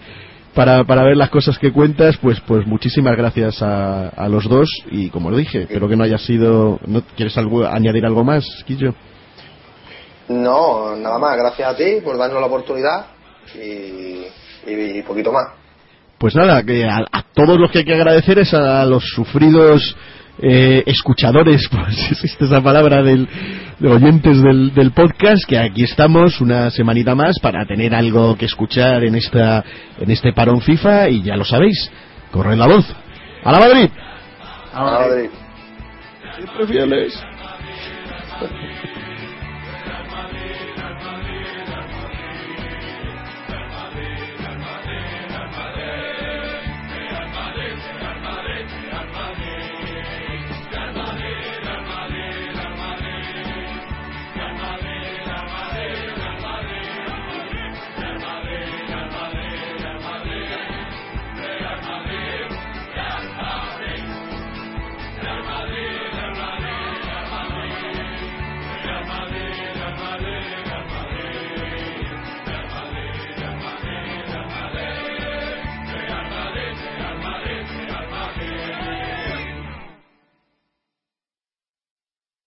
[0.54, 4.70] para, para ver las cosas que cuentas, pues pues muchísimas gracias a, a los dos
[4.92, 6.78] y como lo dije, espero que no haya sido...
[6.86, 8.94] ¿no ¿Quieres algo, añadir algo más, Quillo?
[10.28, 13.06] No, nada más, gracias a ti por darnos la oportunidad
[13.56, 14.26] y,
[14.68, 15.61] y, y poquito más.
[16.22, 19.98] Pues nada, que a, a todos los que hay que agradecer es a los sufridos
[20.40, 23.28] eh, escuchadores, pues si existe esa palabra, del,
[23.80, 28.46] de oyentes del, del podcast, que aquí estamos una semanita más para tener algo que
[28.46, 29.64] escuchar en esta
[30.00, 31.92] en este parón FIFA y ya lo sabéis,
[32.30, 32.86] corred la voz.
[33.44, 33.90] ¡A la Madrid!
[34.74, 35.30] Ahora, Madrid.
[36.38, 37.24] Siempre fieles.